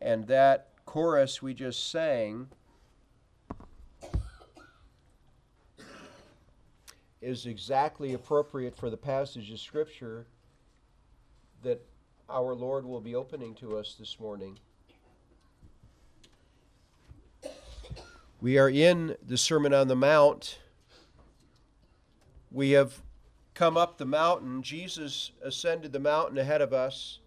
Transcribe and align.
And 0.00 0.26
that 0.28 0.68
chorus 0.86 1.42
we 1.42 1.54
just 1.54 1.90
sang 1.90 2.48
is 7.20 7.46
exactly 7.46 8.14
appropriate 8.14 8.76
for 8.76 8.90
the 8.90 8.96
passage 8.96 9.50
of 9.50 9.58
Scripture 9.58 10.26
that 11.62 11.84
our 12.28 12.54
Lord 12.54 12.84
will 12.86 13.00
be 13.00 13.14
opening 13.14 13.54
to 13.56 13.76
us 13.76 13.96
this 13.98 14.20
morning. 14.20 14.58
We 18.40 18.56
are 18.56 18.68
in 18.68 19.16
the 19.26 19.36
Sermon 19.36 19.74
on 19.74 19.88
the 19.88 19.96
Mount. 19.96 20.60
We 22.52 22.70
have 22.70 23.02
come 23.54 23.76
up 23.76 23.98
the 23.98 24.06
mountain. 24.06 24.62
Jesus 24.62 25.32
ascended 25.42 25.92
the 25.92 25.98
mountain 25.98 26.38
ahead 26.38 26.62
of 26.62 26.72
us, 26.72 27.18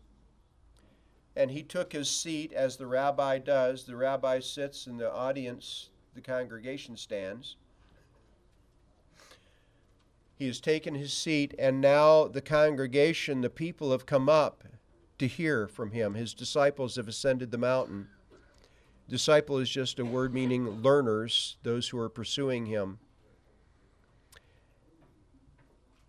and 1.35 1.51
he 1.51 1.63
took 1.63 1.93
his 1.93 2.09
seat 2.09 2.51
as 2.53 2.77
the 2.77 2.87
rabbi 2.87 3.37
does. 3.37 3.83
The 3.83 3.95
rabbi 3.95 4.39
sits 4.39 4.87
in 4.87 4.97
the 4.97 5.11
audience, 5.11 5.89
the 6.13 6.21
congregation 6.21 6.97
stands. 6.97 7.55
He 10.37 10.47
has 10.47 10.59
taken 10.59 10.95
his 10.95 11.13
seat, 11.13 11.53
and 11.59 11.79
now 11.79 12.27
the 12.27 12.41
congregation, 12.41 13.41
the 13.41 13.49
people, 13.49 13.91
have 13.91 14.07
come 14.07 14.27
up 14.27 14.63
to 15.19 15.27
hear 15.27 15.67
from 15.67 15.91
him. 15.91 16.15
His 16.15 16.33
disciples 16.33 16.95
have 16.95 17.07
ascended 17.07 17.51
the 17.51 17.59
mountain. 17.59 18.07
Disciple 19.07 19.59
is 19.59 19.69
just 19.69 19.99
a 19.99 20.05
word 20.05 20.33
meaning 20.33 20.81
learners, 20.81 21.57
those 21.61 21.89
who 21.89 21.99
are 21.99 22.09
pursuing 22.09 22.65
him. 22.65 22.97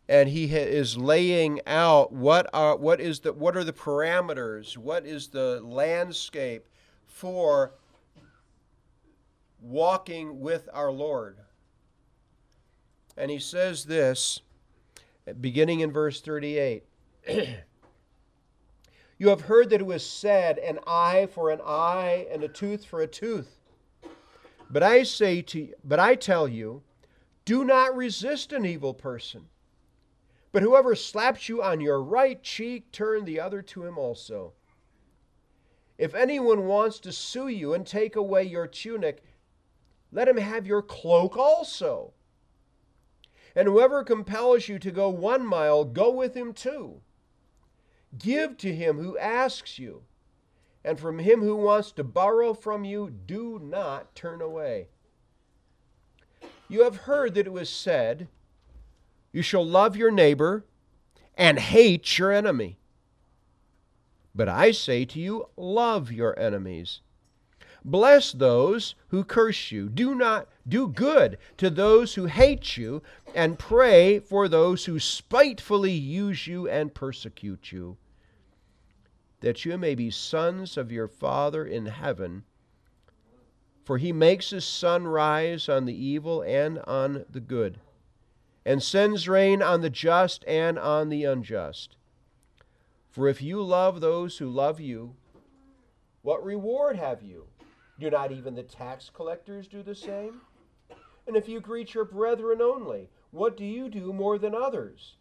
And 0.09 0.29
he 0.29 0.47
is 0.47 0.97
laying 0.97 1.61
out 1.67 2.13
what 2.13 2.51
are 2.53 2.77
what 2.77 3.01
is 3.01 3.21
the 3.21 3.33
what 3.33 3.57
are 3.57 3.65
the 3.65 3.73
parameters, 3.73 4.77
what 4.77 5.07
is 5.07 5.29
the 5.29 5.61
landscape 5.63 6.67
for 7.07 7.75
walking 9.61 10.41
with 10.41 10.69
our 10.73 10.91
Lord. 10.91 11.39
And 13.17 13.31
he 13.31 13.39
says 13.39 13.85
this 13.85 14.41
beginning 15.41 15.81
in 15.81 15.93
verse 15.93 16.21
38. 16.21 16.85
You 19.23 19.29
have 19.29 19.43
heard 19.43 19.71
that 19.71 19.81
it 19.81 19.87
was 19.87 20.05
said, 20.05 20.59
an 20.59 20.81
eye 20.85 21.29
for 21.33 21.51
an 21.51 21.61
eye 21.65 22.27
and 22.33 22.43
a 22.43 22.49
tooth 22.49 22.85
for 22.85 23.03
a 23.03 23.07
tooth. 23.07 23.57
But 24.69 24.83
I 24.83 25.05
say 25.05 25.43
to 25.43 25.73
but 25.85 26.01
I 26.01 26.17
tell 26.17 26.49
you, 26.49 26.83
do 27.45 27.65
not 27.65 27.95
resist 27.95 28.53
an 28.53 28.67
evil 28.67 28.93
person. 28.93 29.47
But 30.53 30.63
whoever 30.63 30.95
slaps 30.95 31.49
you 31.49 31.63
on 31.63 31.81
your 31.81 32.03
right 32.03 32.43
cheek, 32.43 32.93
turn 32.93 33.25
the 33.25 33.41
other 33.41 33.63
to 33.63 33.85
him 33.85 33.97
also. 33.97 34.53
If 35.97 36.15
anyone 36.15 36.67
wants 36.67 36.99
to 37.01 37.13
sue 37.13 37.49
you 37.49 37.73
and 37.73 37.87
take 37.87 38.17
away 38.17 38.45
your 38.45 38.67
tunic, 38.67 39.23
let 40.11 40.29
him 40.29 40.37
have 40.37 40.67
your 40.67 40.83
cloak 40.83 41.37
also. 41.37 42.13
And 43.57 43.67
whoever 43.67 44.05
compels 44.05 44.69
you 44.69 44.79
to 44.79 44.91
go 44.91 45.09
one 45.09 45.47
mile, 45.47 45.85
go 45.85 46.11
with 46.11 46.35
him 46.35 46.53
too. 46.53 47.01
Give 48.19 48.57
to 48.59 48.75
him 48.75 48.99
who 48.99 49.17
asks 49.17 49.79
you, 49.79 50.03
and 50.85 51.01
from 51.01 51.19
him 51.19 51.41
who 51.41 51.57
wants 51.57 51.93
to 51.93 52.05
borrow 52.05 52.53
from 52.53 52.85
you, 52.85 53.09
do 53.09 53.59
not 53.63 54.15
turn 54.15 54.43
away. 54.43 54.89
You 56.69 56.85
have 56.85 56.97
heard 56.97 57.35
that 57.35 57.47
it 57.47 57.53
was 57.53 57.71
said, 57.71 58.29
You 59.33 59.43
shall 59.43 59.65
love 59.65 59.97
your 59.97 60.11
neighbor 60.11 60.65
and 61.35 61.59
hate 61.59 62.19
your 62.19 62.31
enemy. 62.31 62.79
But 64.35 64.49
I 64.49 64.71
say 64.71 65.05
to 65.07 65.19
you, 65.19 65.47
love 65.57 66.13
your 66.13 66.39
enemies. 66.39 67.01
Bless 67.85 68.33
those 68.33 68.95
who 69.09 69.25
curse 69.25 69.73
you. 69.73 69.89
Do 69.89 70.15
not 70.15 70.49
do 70.69 70.89
good 70.89 71.39
to 71.57 71.69
those 71.69 72.15
who 72.15 72.27
hate 72.27 72.77
you, 72.77 73.03
and 73.35 73.59
pray 73.59 74.21
for 74.21 74.47
those 74.47 74.85
who 74.85 75.01
spitefully 75.01 75.93
use 75.93 76.47
you 76.47 76.69
and 76.69 76.95
persecute 76.95 77.73
you 77.73 77.97
that 79.43 79.65
you 79.65 79.77
may 79.77 79.95
be 79.95 80.09
sons 80.09 80.77
of 80.77 80.91
your 80.91 81.09
Father 81.09 81.67
in 81.67 81.87
heaven. 81.87 82.45
For 83.85 83.99
he 83.99 84.13
makes 84.13 84.51
his 84.51 84.65
sun 84.65 85.07
rise 85.07 85.69
on 85.69 85.85
the 85.85 85.95
evil 85.95 86.43
and 86.43 86.79
on 86.81 87.25
the 87.29 87.41
good, 87.41 87.81
and 88.65 88.83
sends 88.83 89.29
rain 89.29 89.63
on 89.63 89.81
the 89.81 89.91
just 89.91 90.45
and 90.47 90.79
on 90.79 91.09
the 91.09 91.25
unjust. 91.25 91.97
For 93.11 93.29
if 93.29 93.43
you 93.43 93.63
love 93.63 94.01
those 94.01 94.39
who 94.39 94.49
love 94.49 94.81
you, 94.81 95.15
what 96.23 96.45
reward 96.45 96.97
have 96.97 97.23
you? 97.23 97.47
Do 97.99 98.11
not 98.11 98.33
even 98.33 98.55
the 98.55 98.63
tax 98.63 99.11
collectors 99.13 99.67
do 99.67 99.83
the 99.83 99.95
same? 99.95 100.41
And 101.27 101.37
if 101.37 101.49
you 101.49 101.61
greet 101.61 101.95
your 101.95 102.05
brethren 102.05 102.61
only, 102.61 103.11
what 103.31 103.57
do 103.57 103.65
you 103.65 103.89
do 103.89 104.13
more 104.13 104.39
than 104.39 104.55
others? 104.55 105.17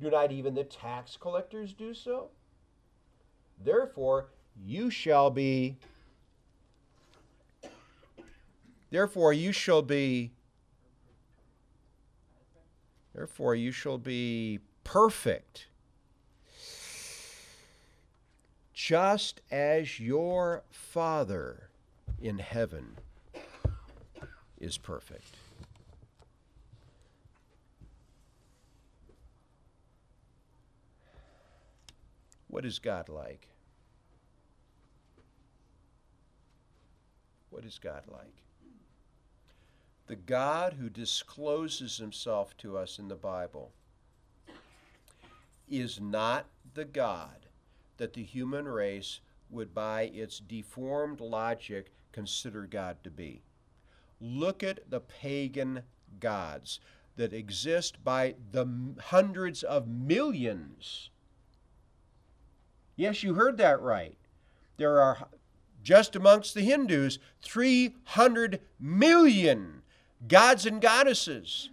Do 0.00 0.10
not 0.10 0.32
even 0.32 0.54
the 0.54 0.64
tax 0.64 1.16
collectors 1.16 1.72
do 1.72 1.94
so? 1.94 2.28
Therefore, 3.62 4.28
you 4.64 4.90
shall 4.90 5.30
be 5.30 5.76
Therefore 8.90 9.32
you 9.32 9.52
shall 9.52 9.82
be 9.82 10.32
Therefore 13.18 13.56
you 13.56 13.72
shall 13.72 13.98
be 13.98 14.60
perfect 14.84 15.66
just 18.72 19.40
as 19.50 19.98
your 19.98 20.62
Father 20.70 21.68
in 22.22 22.38
heaven 22.38 22.96
is 24.60 24.78
perfect. 24.78 25.34
What 32.46 32.64
is 32.64 32.78
God 32.78 33.08
like? 33.08 33.48
What 37.50 37.64
is 37.64 37.80
God 37.80 38.04
like? 38.12 38.44
The 40.08 40.16
God 40.16 40.74
who 40.74 40.88
discloses 40.88 41.98
himself 41.98 42.56
to 42.58 42.76
us 42.76 42.98
in 42.98 43.08
the 43.08 43.14
Bible 43.14 43.72
is 45.68 46.00
not 46.00 46.46
the 46.74 46.84
God 46.84 47.46
that 47.98 48.14
the 48.14 48.22
human 48.22 48.66
race 48.66 49.20
would, 49.50 49.74
by 49.74 50.02
its 50.02 50.40
deformed 50.40 51.20
logic, 51.20 51.92
consider 52.12 52.66
God 52.66 52.96
to 53.04 53.10
be. 53.10 53.42
Look 54.20 54.62
at 54.62 54.90
the 54.90 55.00
pagan 55.00 55.82
gods 56.20 56.80
that 57.16 57.32
exist 57.32 58.02
by 58.02 58.34
the 58.52 58.66
hundreds 58.98 59.62
of 59.62 59.86
millions 59.86 61.10
Yes, 62.98 63.22
you 63.22 63.34
heard 63.34 63.58
that 63.58 63.80
right. 63.80 64.18
There 64.76 65.00
are, 65.00 65.28
just 65.84 66.16
amongst 66.16 66.52
the 66.54 66.62
Hindus, 66.62 67.20
300 67.42 68.60
million 68.80 69.82
gods 70.26 70.66
and 70.66 70.80
goddesses. 70.80 71.70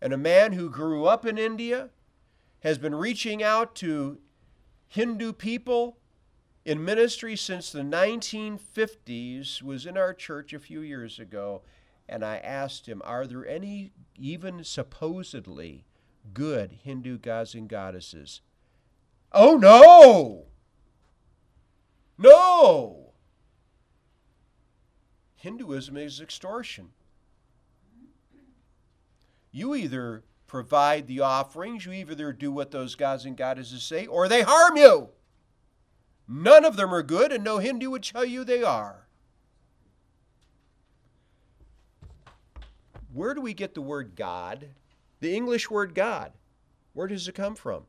And 0.00 0.12
a 0.12 0.18
man 0.18 0.52
who 0.52 0.70
grew 0.70 1.06
up 1.06 1.26
in 1.26 1.38
India 1.38 1.90
has 2.60 2.78
been 2.78 2.94
reaching 2.94 3.42
out 3.42 3.74
to 3.76 4.18
Hindu 4.88 5.32
people 5.32 5.98
in 6.64 6.84
ministry 6.84 7.34
since 7.34 7.72
the 7.72 7.80
1950s, 7.80 9.62
was 9.62 9.86
in 9.86 9.96
our 9.96 10.12
church 10.12 10.52
a 10.52 10.58
few 10.58 10.80
years 10.82 11.18
ago, 11.18 11.62
and 12.06 12.22
I 12.22 12.36
asked 12.36 12.86
him, 12.86 13.00
Are 13.06 13.26
there 13.26 13.46
any, 13.46 13.92
even 14.18 14.62
supposedly, 14.64 15.86
good 16.34 16.80
Hindu 16.84 17.18
gods 17.18 17.54
and 17.54 17.68
goddesses? 17.68 18.42
Oh 19.32 19.56
no! 19.56 20.46
No! 22.18 23.07
Hinduism 25.38 25.96
is 25.96 26.20
extortion. 26.20 26.90
You 29.52 29.74
either 29.74 30.24
provide 30.48 31.06
the 31.06 31.20
offerings, 31.20 31.86
you 31.86 31.92
either 31.92 32.32
do 32.32 32.50
what 32.50 32.72
those 32.72 32.96
gods 32.96 33.24
and 33.24 33.36
goddesses 33.36 33.84
say, 33.84 34.06
or 34.06 34.26
they 34.26 34.42
harm 34.42 34.76
you. 34.76 35.10
None 36.26 36.64
of 36.64 36.76
them 36.76 36.92
are 36.92 37.04
good, 37.04 37.32
and 37.32 37.44
no 37.44 37.58
Hindu 37.58 37.88
would 37.90 38.02
tell 38.02 38.24
you 38.24 38.44
they 38.44 38.62
are. 38.64 39.06
Where 43.12 43.32
do 43.32 43.40
we 43.40 43.54
get 43.54 43.74
the 43.74 43.80
word 43.80 44.16
God? 44.16 44.68
The 45.20 45.34
English 45.34 45.70
word 45.70 45.94
God. 45.94 46.32
Where 46.94 47.06
does 47.06 47.28
it 47.28 47.34
come 47.34 47.54
from? 47.54 47.84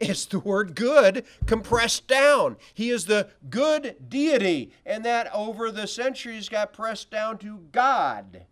It's 0.00 0.24
the 0.24 0.38
word 0.38 0.74
good 0.74 1.26
compressed 1.44 2.08
down. 2.08 2.56
He 2.72 2.88
is 2.88 3.04
the 3.04 3.28
good 3.50 4.08
deity, 4.08 4.72
and 4.86 5.04
that 5.04 5.32
over 5.34 5.70
the 5.70 5.86
centuries 5.86 6.48
got 6.48 6.72
pressed 6.72 7.10
down 7.10 7.36
to 7.38 7.58
God. 7.70 8.46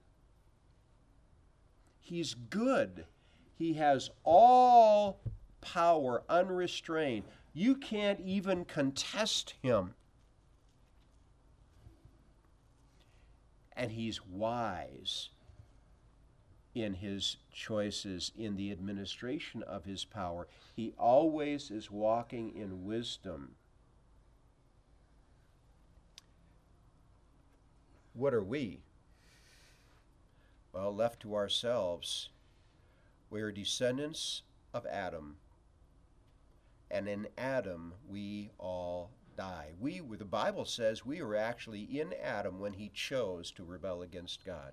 He's 2.01 2.35
good. 2.35 3.07
He 3.55 3.75
has 3.75 4.11
all 4.25 5.21
power 5.63 6.23
unrestrained. 6.29 7.25
You 7.55 7.75
can't 7.75 8.21
even 8.21 8.67
contest 8.67 9.55
him. 9.63 9.95
And 13.75 13.91
he's 13.91 14.25
wise 14.25 15.31
in 16.83 16.95
his 16.95 17.37
choices 17.53 18.33
in 18.37 18.57
the 18.57 18.71
administration 18.73 19.63
of 19.63 19.85
his 19.85 20.05
power. 20.05 20.47
He 20.75 20.95
always 20.99 21.71
is 21.71 21.91
walking 21.91 22.55
in 22.57 22.85
wisdom. 22.85 23.55
What 28.15 28.35
are 28.35 28.43
we? 28.43 28.81
Well, 30.73 30.95
left 30.95 31.21
to 31.21 31.35
ourselves, 31.35 32.29
we 33.31 33.41
are 33.43 33.53
descendants 33.53 34.43
of 34.73 34.87
Adam. 34.87 35.37
And 36.91 37.09
in 37.09 37.29
Adam, 37.37 37.95
we 38.09 38.51
all 38.59 39.11
die. 39.37 39.69
We, 39.81 40.01
the 40.01 40.25
Bible 40.25 40.65
says, 40.65 41.07
we 41.07 41.23
were 41.23 41.37
actually 41.37 41.83
in 41.83 42.13
Adam 42.23 42.59
when 42.59 42.73
he 42.73 42.91
chose 42.93 43.51
to 43.53 43.65
rebel 43.65 44.03
against 44.03 44.45
God. 44.45 44.73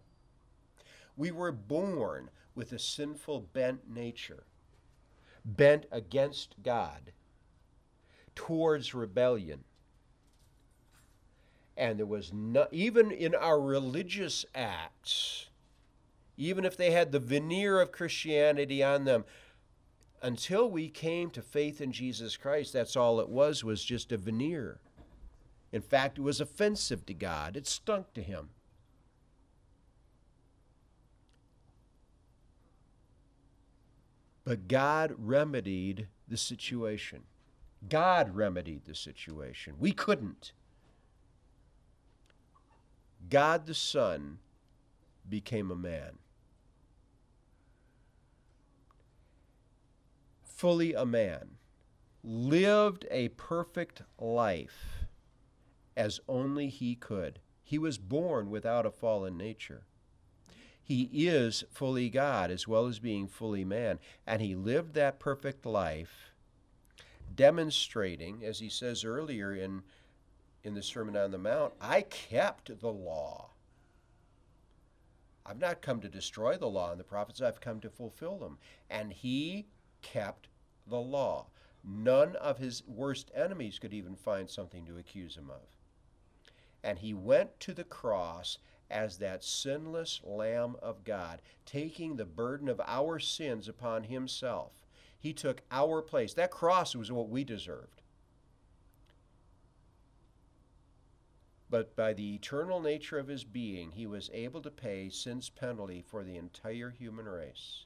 We 1.15 1.31
were 1.31 1.51
born 1.51 2.29
with 2.55 2.71
a 2.71 2.79
sinful 2.79 3.49
bent 3.53 3.89
nature, 3.89 4.43
bent 5.43 5.85
against 5.91 6.55
God, 6.63 7.11
towards 8.33 8.93
rebellion. 8.93 9.63
And 11.77 11.99
there 11.99 12.05
was 12.05 12.31
no, 12.33 12.67
even 12.71 13.11
in 13.11 13.35
our 13.35 13.59
religious 13.59 14.45
acts, 14.55 15.49
even 16.37 16.65
if 16.65 16.77
they 16.77 16.91
had 16.91 17.11
the 17.11 17.19
veneer 17.19 17.81
of 17.81 17.91
Christianity 17.91 18.81
on 18.83 19.05
them, 19.05 19.25
until 20.21 20.69
we 20.69 20.89
came 20.89 21.29
to 21.31 21.41
faith 21.41 21.81
in 21.81 21.91
Jesus 21.91 22.37
Christ, 22.37 22.73
that's 22.73 22.95
all 22.95 23.19
it 23.19 23.29
was, 23.29 23.63
was 23.63 23.83
just 23.83 24.11
a 24.11 24.17
veneer. 24.17 24.79
In 25.71 25.81
fact, 25.81 26.17
it 26.17 26.21
was 26.21 26.39
offensive 26.39 27.05
to 27.05 27.13
God, 27.13 27.57
it 27.57 27.67
stunk 27.67 28.13
to 28.13 28.23
Him. 28.23 28.49
But 34.45 34.67
God 34.67 35.13
remedied 35.17 36.07
the 36.27 36.37
situation. 36.37 37.23
God 37.89 38.35
remedied 38.35 38.85
the 38.85 38.95
situation. 38.95 39.75
We 39.79 39.91
couldn't. 39.91 40.53
God 43.27 43.65
the 43.65 43.73
Son 43.73 44.37
became 45.27 45.71
a 45.71 45.75
man. 45.75 46.19
Fully 50.43 50.93
a 50.93 51.05
man. 51.05 51.57
Lived 52.23 53.05
a 53.11 53.29
perfect 53.29 54.03
life 54.19 55.05
as 55.97 56.19
only 56.27 56.69
he 56.69 56.95
could. 56.95 57.39
He 57.63 57.79
was 57.79 57.97
born 57.97 58.51
without 58.51 58.85
a 58.85 58.91
fallen 58.91 59.37
nature. 59.37 59.85
He 60.85 61.09
is 61.11 61.63
fully 61.71 62.11
God 62.11 62.51
as 62.51 62.67
well 62.67 62.85
as 62.85 62.99
being 62.99 63.27
fully 63.27 63.65
man. 63.65 63.97
And 64.27 64.39
he 64.39 64.53
lived 64.53 64.93
that 64.93 65.19
perfect 65.19 65.65
life, 65.65 66.31
demonstrating, 67.35 68.45
as 68.45 68.59
he 68.59 68.69
says 68.69 69.03
earlier 69.03 69.51
in, 69.51 69.81
in 70.63 70.75
the 70.75 70.83
Sermon 70.83 71.17
on 71.17 71.31
the 71.31 71.39
Mount, 71.39 71.73
I 71.81 72.01
kept 72.01 72.79
the 72.79 72.91
law. 72.91 73.49
I've 75.43 75.59
not 75.59 75.81
come 75.81 76.01
to 76.01 76.07
destroy 76.07 76.55
the 76.55 76.67
law 76.67 76.91
and 76.91 76.99
the 76.99 77.03
prophets, 77.03 77.41
I've 77.41 77.59
come 77.59 77.79
to 77.79 77.89
fulfill 77.89 78.37
them. 78.37 78.59
And 78.87 79.11
he 79.11 79.65
kept 80.03 80.49
the 80.85 81.01
law. 81.01 81.47
None 81.83 82.35
of 82.35 82.59
his 82.59 82.83
worst 82.85 83.31
enemies 83.33 83.79
could 83.79 83.93
even 83.93 84.15
find 84.15 84.47
something 84.47 84.85
to 84.85 84.97
accuse 84.97 85.35
him 85.35 85.49
of. 85.49 85.61
And 86.83 86.99
he 86.99 87.15
went 87.15 87.59
to 87.61 87.73
the 87.73 87.83
cross 87.83 88.59
as 88.89 89.17
that 89.17 89.43
sinless 89.43 90.21
Lamb 90.23 90.75
of 90.81 91.03
God, 91.03 91.41
taking 91.65 92.15
the 92.15 92.25
burden 92.25 92.69
of 92.69 92.81
our 92.85 93.19
sins 93.19 93.67
upon 93.67 94.03
himself. 94.03 94.85
He 95.19 95.33
took 95.33 95.61
our 95.71 96.01
place. 96.01 96.33
That 96.33 96.51
cross 96.51 96.95
was 96.95 97.11
what 97.11 97.29
we 97.29 97.43
deserved. 97.43 98.01
But 101.69 101.95
by 101.95 102.13
the 102.13 102.35
eternal 102.35 102.79
nature 102.79 103.17
of 103.17 103.27
his 103.27 103.43
being, 103.43 103.91
he 103.91 104.05
was 104.05 104.29
able 104.33 104.61
to 104.61 104.69
pay 104.69 105.09
sin's 105.09 105.49
penalty 105.49 106.03
for 106.07 106.23
the 106.23 106.37
entire 106.37 106.91
human 106.91 107.27
race. 107.27 107.85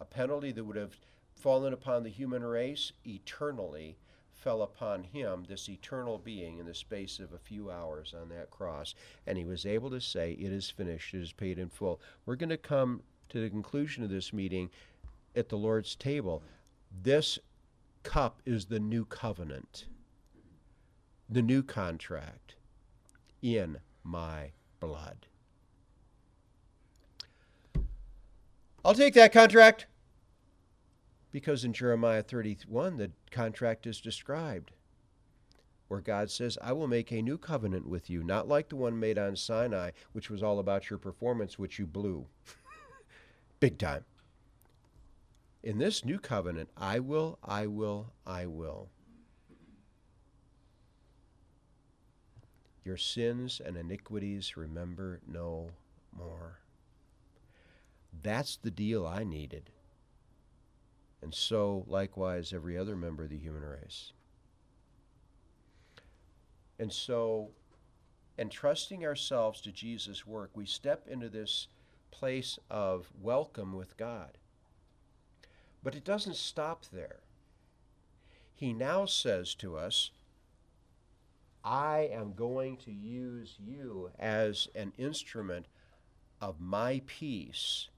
A 0.00 0.04
penalty 0.04 0.52
that 0.52 0.64
would 0.64 0.76
have 0.76 0.98
fallen 1.34 1.72
upon 1.72 2.04
the 2.04 2.10
human 2.10 2.44
race 2.44 2.92
eternally 3.04 3.98
fell 4.42 4.62
upon 4.62 5.04
him, 5.04 5.44
this 5.48 5.68
eternal 5.68 6.18
being, 6.18 6.58
in 6.58 6.66
the 6.66 6.74
space 6.74 7.18
of 7.18 7.32
a 7.32 7.38
few 7.38 7.70
hours 7.70 8.14
on 8.18 8.28
that 8.30 8.50
cross. 8.50 8.94
And 9.26 9.36
he 9.36 9.44
was 9.44 9.66
able 9.66 9.90
to 9.90 10.00
say, 10.00 10.32
It 10.32 10.52
is 10.52 10.70
finished, 10.70 11.14
it 11.14 11.22
is 11.22 11.32
paid 11.32 11.58
in 11.58 11.68
full. 11.68 12.00
We're 12.26 12.36
going 12.36 12.50
to 12.50 12.56
come 12.56 13.02
to 13.28 13.40
the 13.40 13.50
conclusion 13.50 14.02
of 14.02 14.10
this 14.10 14.32
meeting 14.32 14.70
at 15.36 15.48
the 15.48 15.56
Lord's 15.56 15.94
table. 15.94 16.42
This 17.02 17.38
cup 18.02 18.40
is 18.46 18.66
the 18.66 18.80
new 18.80 19.04
covenant, 19.04 19.86
the 21.28 21.42
new 21.42 21.62
contract 21.62 22.54
in 23.42 23.78
my 24.02 24.52
blood. 24.80 25.26
I'll 28.84 28.94
take 28.94 29.14
that 29.14 29.32
contract. 29.32 29.86
Because 31.32 31.64
in 31.64 31.72
Jeremiah 31.72 32.22
31, 32.22 32.96
the 32.96 33.12
contract 33.30 33.86
is 33.86 34.00
described, 34.00 34.72
where 35.88 36.00
God 36.00 36.30
says, 36.30 36.58
I 36.60 36.72
will 36.72 36.88
make 36.88 37.12
a 37.12 37.22
new 37.22 37.38
covenant 37.38 37.86
with 37.86 38.10
you, 38.10 38.24
not 38.24 38.48
like 38.48 38.68
the 38.68 38.76
one 38.76 38.98
made 38.98 39.18
on 39.18 39.36
Sinai, 39.36 39.90
which 40.12 40.28
was 40.28 40.42
all 40.42 40.58
about 40.58 40.90
your 40.90 40.98
performance, 40.98 41.58
which 41.58 41.78
you 41.78 41.86
blew. 41.86 42.26
Big 43.60 43.78
time. 43.78 44.04
In 45.62 45.78
this 45.78 46.04
new 46.04 46.18
covenant, 46.18 46.70
I 46.76 46.98
will, 46.98 47.38
I 47.44 47.66
will, 47.66 48.12
I 48.26 48.46
will. 48.46 48.88
Your 52.84 52.96
sins 52.96 53.60
and 53.64 53.76
iniquities 53.76 54.56
remember 54.56 55.20
no 55.28 55.70
more. 56.16 56.58
That's 58.22 58.56
the 58.56 58.70
deal 58.70 59.06
I 59.06 59.22
needed 59.22 59.70
and 61.22 61.34
so 61.34 61.84
likewise 61.86 62.52
every 62.52 62.76
other 62.76 62.96
member 62.96 63.24
of 63.24 63.30
the 63.30 63.38
human 63.38 63.62
race. 63.62 64.12
And 66.78 66.92
so, 66.92 67.50
entrusting 68.38 69.04
ourselves 69.04 69.60
to 69.62 69.72
Jesus' 69.72 70.26
work, 70.26 70.50
we 70.54 70.64
step 70.64 71.06
into 71.06 71.28
this 71.28 71.68
place 72.10 72.58
of 72.70 73.10
welcome 73.20 73.74
with 73.74 73.98
God. 73.98 74.38
But 75.82 75.94
it 75.94 76.04
doesn't 76.04 76.36
stop 76.36 76.86
there. 76.90 77.20
He 78.54 78.72
now 78.72 79.04
says 79.04 79.54
to 79.56 79.76
us, 79.76 80.10
I 81.62 82.08
am 82.12 82.32
going 82.32 82.78
to 82.78 82.90
use 82.90 83.56
you 83.58 84.10
as 84.18 84.68
an 84.74 84.92
instrument 84.96 85.66
of 86.40 86.60
my 86.60 87.02
peace 87.06 87.88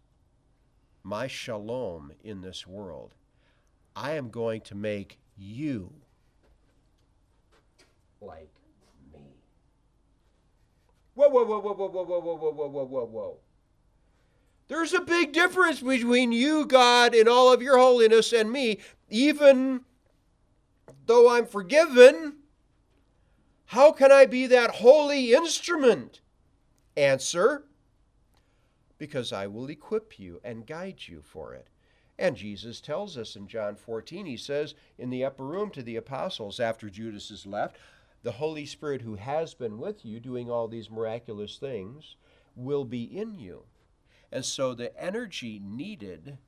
my 1.03 1.27
shalom 1.27 2.13
in 2.23 2.41
this 2.41 2.67
world. 2.67 3.15
I 3.95 4.13
am 4.13 4.31
going 4.31 4.63
to 4.63 4.75
make 4.75 5.19
you 5.37 5.93
like 8.21 8.51
me. 9.13 9.21
Whoa, 11.15 11.29
whoa, 11.29 11.45
whoa, 11.45 11.61
whoa, 11.61 11.75
whoa, 11.75 11.89
whoa, 11.89 12.05
whoa, 12.05 12.21
whoa, 12.21 12.53
whoa, 12.53 12.69
whoa, 12.69 12.85
whoa, 12.85 13.05
whoa. 13.07 13.37
There's 14.69 14.95
a 14.95 15.01
big 15.01 15.33
difference 15.33 15.81
between 15.81 16.33
you, 16.33 16.65
God, 16.65 17.15
in 17.15 17.29
all 17.29 17.53
of 17.53 17.61
your 17.61 17.77
holiness, 17.77 18.33
and 18.33 18.51
me. 18.51 18.79
Even 19.11 19.83
though 21.07 21.31
I'm 21.31 21.47
forgiven, 21.47 22.37
how 23.67 23.93
can 23.93 24.11
I 24.11 24.25
be 24.25 24.47
that 24.47 24.77
holy 24.77 25.35
instrument? 25.35 26.21
Answer 26.97 27.65
because 29.03 29.33
I 29.33 29.49
will 29.49 29.69
equip 29.69 30.21
you 30.21 30.41
and 30.45 30.65
guide 30.65 31.09
you 31.09 31.23
for 31.23 31.55
it. 31.55 31.67
And 32.23 32.37
Jesus 32.37 32.81
tells 32.81 33.19
us 33.19 33.35
in 33.35 33.49
John 33.49 33.75
14, 33.75 34.27
he 34.27 34.37
says 34.37 34.77
in 34.97 35.11
the 35.11 35.25
upper 35.25 35.45
room 35.45 35.71
to 35.71 35.83
the 35.83 35.97
apostles 35.97 36.61
after 36.61 36.89
Judas 36.89 37.31
has 37.31 37.47
left, 37.47 37.79
the 38.23 38.31
Holy 38.31 38.65
Spirit 38.65 39.03
who 39.03 39.17
has 39.17 39.55
been 39.55 39.77
with 39.77 40.05
you 40.05 40.21
doing 40.21 40.49
all 40.49 40.69
these 40.69 40.89
miraculous 40.89 41.57
things 41.57 42.15
will 42.55 42.85
be 42.85 43.03
in 43.03 43.41
you. 43.41 43.65
And 44.31 44.45
so 44.45 44.73
the 44.73 44.97
energy 44.97 45.61
needed 45.65 46.39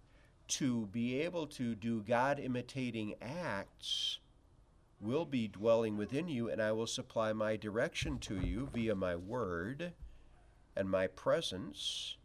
to 0.46 0.86
be 0.92 1.20
able 1.22 1.48
to 1.48 1.74
do 1.74 2.02
God 2.02 2.38
imitating 2.38 3.16
acts 3.20 4.20
will 5.00 5.24
be 5.24 5.48
dwelling 5.48 5.96
within 5.96 6.28
you, 6.28 6.48
and 6.48 6.62
I 6.62 6.70
will 6.70 6.86
supply 6.86 7.32
my 7.32 7.56
direction 7.56 8.20
to 8.20 8.38
you 8.38 8.68
via 8.72 8.94
my 8.94 9.16
word 9.16 9.92
and 10.76 10.88
my 10.88 11.08
presence 11.08 12.16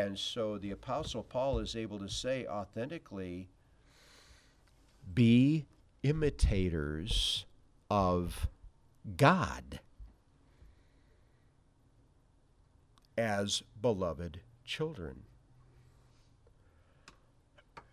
And 0.00 0.18
so 0.18 0.56
the 0.56 0.70
Apostle 0.70 1.22
Paul 1.22 1.58
is 1.58 1.76
able 1.76 1.98
to 1.98 2.08
say 2.08 2.46
authentically 2.46 3.50
be 5.12 5.66
imitators 6.02 7.44
of 7.90 8.48
God 9.18 9.80
as 13.18 13.62
beloved 13.78 14.40
children. 14.64 15.24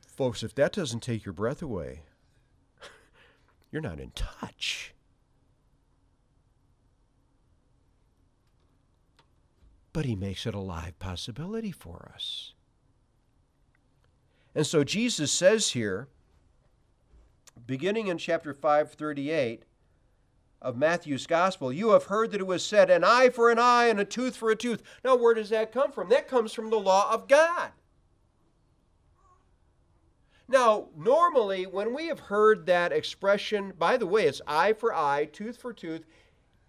Folks, 0.08 0.44
if 0.44 0.56
that 0.56 0.72
doesn't 0.72 1.02
take 1.02 1.26
your 1.26 1.34
breath 1.34 1.62
away, 1.62 2.04
you're 3.70 3.82
not 3.82 4.00
in 4.00 4.12
touch. 4.12 4.94
But 9.98 10.06
he 10.06 10.16
makes 10.16 10.46
it 10.46 10.54
a 10.54 10.60
live 10.60 11.00
possibility 11.00 11.72
for 11.72 12.12
us. 12.14 12.54
And 14.54 14.64
so 14.64 14.84
Jesus 14.84 15.32
says 15.32 15.72
here, 15.72 16.08
beginning 17.66 18.06
in 18.06 18.20
chapter 18.20 18.54
538 18.54 19.64
of 20.62 20.78
Matthew's 20.78 21.26
gospel, 21.26 21.74
you 21.74 21.90
have 21.90 22.04
heard 22.04 22.30
that 22.30 22.42
it 22.42 22.46
was 22.46 22.64
said, 22.64 22.92
an 22.92 23.04
eye 23.04 23.30
for 23.30 23.50
an 23.50 23.58
eye 23.58 23.86
and 23.86 24.00
a 24.00 24.06
tooth 24.06 24.36
for 24.36 24.52
a 24.52 24.56
tooth. 24.56 24.84
Now, 25.04 25.16
where 25.16 25.34
does 25.34 25.50
that 25.50 25.72
come 25.72 25.92
from? 25.92 26.10
That 26.10 26.28
comes 26.28 26.54
from 26.54 26.70
the 26.70 26.80
law 26.80 27.12
of 27.12 27.28
God. 27.28 27.72
Now, 30.48 30.90
normally, 30.96 31.66
when 31.66 31.96
we 31.96 32.06
have 32.06 32.20
heard 32.20 32.68
that 32.68 32.92
expression, 32.92 33.74
by 33.76 33.98
the 33.98 34.06
way, 34.06 34.28
it's 34.28 34.42
eye 34.46 34.74
for 34.74 34.94
eye, 34.94 35.26
tooth 35.26 35.58
for 35.58 35.74
tooth, 35.74 36.06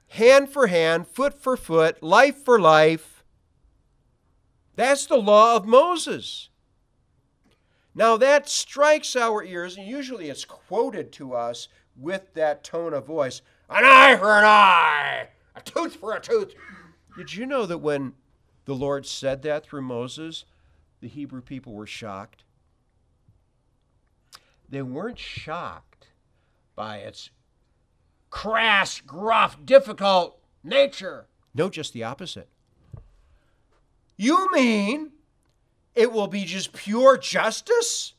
hand 0.06 0.48
for 0.48 0.68
hand, 0.68 1.06
foot 1.06 1.38
for 1.38 1.58
foot, 1.58 2.02
life 2.02 2.42
for 2.42 2.58
life. 2.58 3.16
That's 4.78 5.06
the 5.06 5.16
law 5.16 5.56
of 5.56 5.66
Moses. 5.66 6.50
Now, 7.96 8.16
that 8.18 8.48
strikes 8.48 9.16
our 9.16 9.42
ears, 9.42 9.76
and 9.76 9.84
usually 9.84 10.30
it's 10.30 10.44
quoted 10.44 11.10
to 11.14 11.34
us 11.34 11.66
with 11.96 12.32
that 12.34 12.62
tone 12.62 12.94
of 12.94 13.04
voice 13.04 13.42
an 13.68 13.82
eye 13.84 14.16
for 14.16 14.30
an 14.38 14.44
eye, 14.44 15.30
a 15.56 15.60
tooth 15.62 15.96
for 15.96 16.14
a 16.14 16.20
tooth. 16.20 16.54
Did 17.16 17.34
you 17.34 17.44
know 17.44 17.66
that 17.66 17.78
when 17.78 18.12
the 18.66 18.74
Lord 18.76 19.04
said 19.04 19.42
that 19.42 19.66
through 19.66 19.82
Moses, 19.82 20.44
the 21.00 21.08
Hebrew 21.08 21.42
people 21.42 21.72
were 21.72 21.84
shocked? 21.84 22.44
They 24.68 24.82
weren't 24.82 25.18
shocked 25.18 26.06
by 26.76 26.98
its 26.98 27.30
crass, 28.30 29.00
gruff, 29.00 29.58
difficult 29.64 30.38
nature. 30.62 31.26
No, 31.52 31.68
just 31.68 31.92
the 31.92 32.04
opposite. 32.04 32.48
You 34.18 34.50
mean 34.52 35.12
it 35.94 36.12
will 36.12 36.26
be 36.26 36.44
just 36.44 36.74
pure 36.74 37.16
justice? 37.16 38.12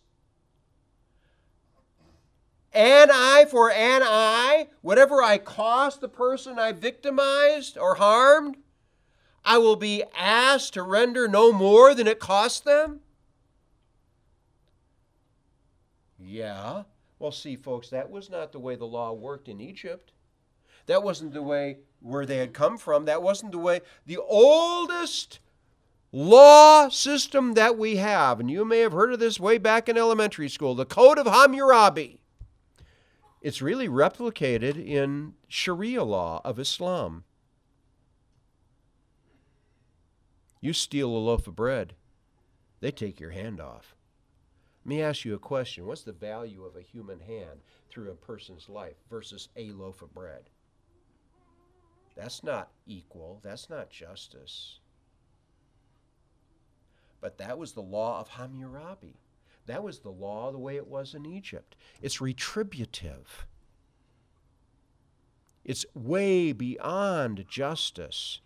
An 2.71 3.09
eye 3.11 3.45
for 3.49 3.69
an 3.69 4.01
eye, 4.03 4.69
whatever 4.81 5.21
I 5.21 5.37
cost 5.37 5.99
the 5.99 6.07
person 6.07 6.57
I 6.57 6.71
victimized 6.71 7.77
or 7.77 7.95
harmed, 7.95 8.57
I 9.43 9.57
will 9.57 9.75
be 9.75 10.03
asked 10.17 10.73
to 10.75 10.83
render 10.83 11.27
no 11.27 11.51
more 11.51 11.93
than 11.93 12.07
it 12.07 12.19
cost 12.19 12.63
them? 12.63 13.01
Yeah. 16.17 16.83
Well, 17.17 17.31
see, 17.31 17.55
folks, 17.55 17.89
that 17.89 18.09
was 18.09 18.29
not 18.29 18.51
the 18.51 18.59
way 18.59 18.75
the 18.75 18.85
law 18.85 19.11
worked 19.11 19.49
in 19.49 19.59
Egypt. 19.59 20.13
That 20.85 21.03
wasn't 21.03 21.33
the 21.33 21.41
way 21.41 21.79
where 21.99 22.25
they 22.25 22.37
had 22.37 22.53
come 22.53 22.77
from. 22.77 23.05
That 23.05 23.21
wasn't 23.21 23.51
the 23.51 23.57
way. 23.57 23.81
The 24.05 24.17
oldest 24.17 25.39
law 26.11 26.89
system 26.89 27.53
that 27.53 27.77
we 27.77 27.97
have, 27.97 28.39
and 28.39 28.49
you 28.49 28.65
may 28.65 28.79
have 28.79 28.93
heard 28.93 29.13
of 29.13 29.19
this 29.19 29.39
way 29.39 29.57
back 29.57 29.87
in 29.87 29.97
elementary 29.97 30.49
school, 30.49 30.75
the 30.75 30.85
Code 30.85 31.17
of 31.17 31.27
Hammurabi. 31.27 32.19
It's 33.41 33.61
really 33.61 33.87
replicated 33.87 34.83
in 34.83 35.33
Sharia 35.47 36.03
law 36.03 36.41
of 36.43 36.59
Islam. 36.59 37.23
You 40.61 40.73
steal 40.73 41.09
a 41.09 41.17
loaf 41.17 41.47
of 41.47 41.55
bread, 41.55 41.93
they 42.81 42.91
take 42.91 43.19
your 43.19 43.31
hand 43.31 43.61
off. 43.61 43.95
Let 44.83 44.89
me 44.89 45.01
ask 45.01 45.23
you 45.23 45.35
a 45.35 45.39
question. 45.39 45.85
What's 45.85 46.03
the 46.03 46.11
value 46.11 46.63
of 46.63 46.75
a 46.75 46.81
human 46.81 47.19
hand 47.19 47.61
through 47.89 48.11
a 48.11 48.15
person's 48.15 48.69
life 48.69 48.95
versus 49.09 49.49
a 49.55 49.71
loaf 49.71 50.01
of 50.01 50.13
bread? 50.13 50.49
That's 52.15 52.43
not 52.43 52.71
equal. 52.85 53.39
That's 53.43 53.69
not 53.69 53.89
justice. 53.89 54.79
But 57.21 57.37
that 57.37 57.57
was 57.57 57.73
the 57.73 57.81
law 57.81 58.19
of 58.19 58.29
Hammurabi. 58.29 59.15
That 59.65 59.83
was 59.83 59.99
the 59.99 60.09
law 60.09 60.51
the 60.51 60.57
way 60.57 60.77
it 60.77 60.87
was 60.87 61.13
in 61.13 61.25
Egypt. 61.25 61.75
It's 62.01 62.19
retributive, 62.19 63.45
it's 65.63 65.85
way 65.93 66.53
beyond 66.53 67.45
justice. 67.47 68.41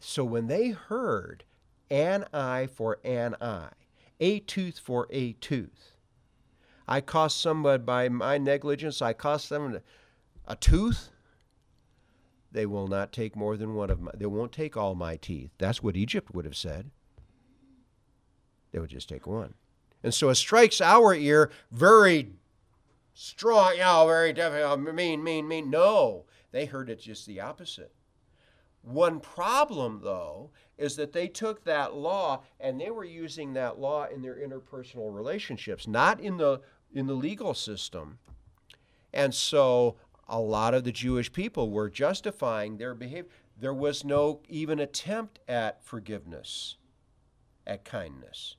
So 0.00 0.24
when 0.24 0.46
they 0.46 0.70
heard 0.70 1.44
an 1.90 2.24
eye 2.32 2.68
for 2.72 2.98
an 3.04 3.36
eye, 3.42 3.72
a 4.20 4.40
tooth 4.40 4.78
for 4.78 5.06
a 5.10 5.34
tooth, 5.34 5.92
I 6.86 7.02
cost 7.02 7.42
somebody 7.42 7.82
by 7.82 8.08
my 8.08 8.38
negligence, 8.38 9.02
I 9.02 9.12
cost 9.12 9.50
them 9.50 9.80
a 10.46 10.56
tooth, 10.56 11.10
they 12.50 12.66
will 12.66 12.88
not 12.88 13.12
take 13.12 13.36
more 13.36 13.56
than 13.56 13.74
one 13.74 13.90
of 13.90 14.00
my, 14.00 14.10
they 14.14 14.26
won't 14.26 14.52
take 14.52 14.76
all 14.76 14.94
my 14.94 15.16
teeth. 15.16 15.50
That's 15.58 15.82
what 15.82 15.96
Egypt 15.96 16.34
would 16.34 16.44
have 16.44 16.56
said. 16.56 16.90
They 18.72 18.78
would 18.78 18.90
just 18.90 19.08
take 19.08 19.26
one. 19.26 19.54
And 20.02 20.14
so 20.14 20.28
it 20.28 20.36
strikes 20.36 20.80
our 20.80 21.14
ear 21.14 21.50
very 21.70 22.32
strong, 23.14 23.72
you 23.72 23.80
know, 23.80 24.06
very 24.06 24.32
difficult, 24.32 24.72
uh, 24.72 24.92
mean, 24.92 25.22
mean, 25.22 25.48
mean. 25.48 25.70
No, 25.70 26.26
they 26.52 26.66
heard 26.66 26.88
it 26.88 27.00
just 27.00 27.26
the 27.26 27.40
opposite. 27.40 27.92
One 28.82 29.20
problem, 29.20 30.00
though, 30.02 30.50
is 30.78 30.96
that 30.96 31.12
they 31.12 31.26
took 31.26 31.64
that 31.64 31.94
law 31.94 32.42
and 32.60 32.80
they 32.80 32.90
were 32.90 33.04
using 33.04 33.52
that 33.54 33.78
law 33.78 34.06
in 34.06 34.22
their 34.22 34.36
interpersonal 34.36 35.12
relationships, 35.12 35.88
not 35.88 36.20
in 36.20 36.36
the 36.36 36.60
in 36.94 37.06
the 37.06 37.14
legal 37.14 37.52
system. 37.52 38.18
And 39.12 39.34
so 39.34 39.96
a 40.28 40.38
lot 40.38 40.74
of 40.74 40.84
the 40.84 40.92
Jewish 40.92 41.32
people 41.32 41.70
were 41.70 41.88
justifying 41.88 42.76
their 42.76 42.94
behavior. 42.94 43.30
There 43.58 43.74
was 43.74 44.04
no 44.04 44.40
even 44.48 44.78
attempt 44.78 45.40
at 45.48 45.82
forgiveness, 45.84 46.76
at 47.66 47.84
kindness. 47.84 48.56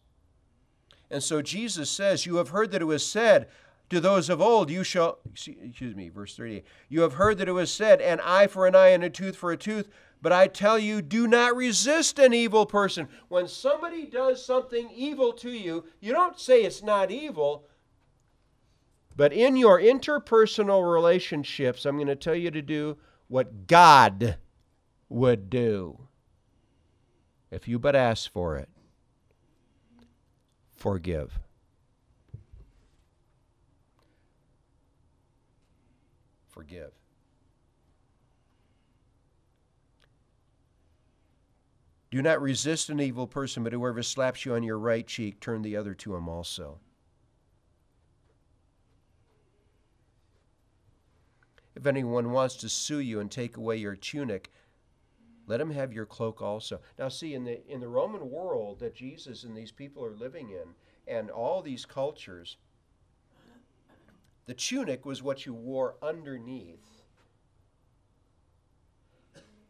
And 1.12 1.24
so 1.24 1.42
Jesus 1.42 1.90
says, 1.90 2.26
You 2.26 2.38
have 2.38 2.50
heard 2.50 2.72
that 2.72 2.82
it 2.82 2.86
was 2.86 3.06
said 3.06 3.48
to 3.90 4.00
those 4.00 4.30
of 4.30 4.42
old, 4.42 4.70
You 4.70 4.84
shall, 4.84 5.20
excuse 5.34 5.96
me, 5.96 6.10
verse 6.10 6.36
38, 6.36 6.66
you 6.90 7.02
have 7.02 7.14
heard 7.14 7.38
that 7.38 7.48
it 7.48 7.54
was 7.54 7.72
said, 7.72 8.02
An 8.02 8.20
eye 8.24 8.48
for 8.48 8.68
an 8.68 8.76
eye 8.76 8.90
and 8.90 9.04
a 9.04 9.10
tooth 9.10 9.36
for 9.36 9.52
a 9.52 9.58
tooth. 9.58 9.90
But 10.22 10.34
I 10.34 10.48
tell 10.48 10.78
you, 10.78 11.02
do 11.02 11.28
not 11.28 11.56
resist 11.56 12.20
an 12.20 12.34
evil 12.34 12.66
person. 12.66 13.08
When 13.30 13.48
somebody 13.48 14.06
does 14.06 14.46
something 14.46 14.90
evil 14.94 15.32
to 15.34 15.50
you, 15.50 15.86
you 16.02 16.12
don't 16.12 16.38
say 16.38 16.64
it's 16.64 16.84
not 16.84 17.10
evil. 17.10 17.66
But 19.20 19.34
in 19.34 19.58
your 19.58 19.82
interpersonal 19.82 20.90
relationships, 20.90 21.86
I'm 21.86 21.98
going 21.98 22.08
to 22.08 22.16
tell 22.16 22.36
you 22.36 22.52
to 22.52 22.62
do 22.62 22.98
what 23.28 23.68
God 23.68 24.38
would 25.10 25.50
do 25.50 26.08
if 27.52 27.68
you 27.68 27.80
but 27.80 27.98
ask 27.98 28.32
for 28.32 28.56
it. 28.56 28.70
Forgive. 30.72 31.38
Forgive. 36.48 36.94
Do 42.10 42.22
not 42.22 42.42
resist 42.42 42.90
an 42.90 43.02
evil 43.02 43.28
person, 43.28 43.66
but 43.66 43.74
whoever 43.74 44.02
slaps 44.02 44.46
you 44.46 44.54
on 44.54 44.64
your 44.64 44.80
right 44.80 45.06
cheek, 45.06 45.42
turn 45.42 45.62
the 45.62 45.76
other 45.76 45.94
to 45.96 46.16
him 46.16 46.30
also. 46.30 46.80
If 51.80 51.88
anyone 51.88 52.32
wants 52.32 52.56
to 52.58 52.68
sue 52.68 53.00
you 53.00 53.22
and 53.22 53.32
take 53.32 53.56
away 53.56 53.78
your 53.78 53.96
tunic, 53.96 54.52
let 55.48 55.62
him 55.62 55.72
have 55.72 55.94
your 55.94 56.06
cloak 56.06 56.42
also. 56.42 56.82
Now, 56.98 57.08
see, 57.08 57.34
in 57.34 57.46
the, 57.46 57.66
in 57.72 57.80
the 57.80 57.88
Roman 57.88 58.30
world 58.30 58.80
that 58.80 58.94
Jesus 58.94 59.46
and 59.46 59.56
these 59.56 59.72
people 59.72 60.04
are 60.04 60.12
living 60.12 60.50
in, 60.50 60.74
and 61.08 61.30
all 61.32 61.62
these 61.62 61.86
cultures, 61.86 62.58
the 64.46 64.54
tunic 64.54 65.06
was 65.06 65.24
what 65.24 65.46
you 65.46 65.54
wore 65.54 65.96
underneath. 66.02 67.04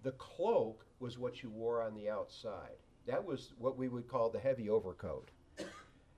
The 0.01 0.13
cloak 0.13 0.87
was 0.99 1.19
what 1.19 1.43
you 1.43 1.51
wore 1.51 1.83
on 1.83 1.93
the 1.93 2.09
outside. 2.09 2.77
That 3.05 3.23
was 3.23 3.53
what 3.59 3.77
we 3.77 3.87
would 3.87 4.07
call 4.07 4.31
the 4.31 4.39
heavy 4.39 4.67
overcoat. 4.67 5.29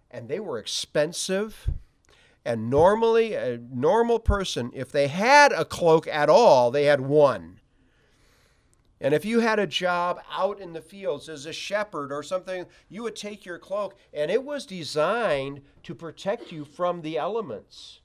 And 0.10 0.30
they 0.30 0.40
were 0.40 0.58
expensive 0.58 1.70
and 2.44 2.70
normally, 2.70 3.34
a 3.34 3.60
normal 3.72 4.20
person, 4.20 4.72
if 4.74 4.92
they 4.92 5.08
had 5.08 5.52
a 5.52 5.66
cloak 5.66 6.08
at 6.08 6.30
all, 6.30 6.72
they 6.72 6.86
had 6.86 7.02
one. 7.02 7.60
And 9.00 9.14
if 9.16 9.26
you 9.26 9.40
had 9.40 9.58
a 9.58 9.68
job 9.68 10.22
out 10.32 10.60
in 10.60 10.74
the 10.74 10.82
fields 10.82 11.28
as 11.28 11.48
a 11.48 11.54
shepherd 11.54 12.12
or 12.12 12.22
something, 12.22 12.66
you 12.88 13.02
would 13.04 13.16
take 13.16 13.46
your 13.46 13.58
cloak, 13.58 13.98
and 14.14 14.30
it 14.30 14.44
was 14.44 14.66
designed 14.66 15.62
to 15.84 15.96
protect 15.96 16.52
you 16.52 16.66
from 16.66 17.02
the 17.02 17.18
elements. 17.18 18.02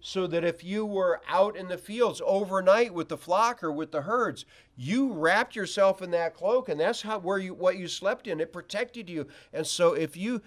So 0.00 0.26
that 0.26 0.44
if 0.44 0.64
you 0.64 0.84
were 0.84 1.20
out 1.28 1.56
in 1.56 1.68
the 1.68 1.78
fields 1.78 2.20
overnight 2.24 2.92
with 2.92 3.08
the 3.08 3.16
flock 3.16 3.62
or 3.62 3.70
with 3.70 3.92
the 3.92 4.02
herds, 4.02 4.44
you 4.76 5.12
wrapped 5.12 5.54
yourself 5.54 6.02
in 6.02 6.10
that 6.10 6.34
cloak, 6.34 6.68
and 6.68 6.80
that's 6.80 7.02
how 7.02 7.20
where 7.20 7.38
you 7.38 7.54
what 7.54 7.76
you 7.76 7.86
slept 7.86 8.26
in. 8.26 8.40
It 8.40 8.52
protected 8.52 9.08
you. 9.08 9.28
And 9.52 9.64
so 9.66 9.92
if 9.92 10.16
you 10.16 10.42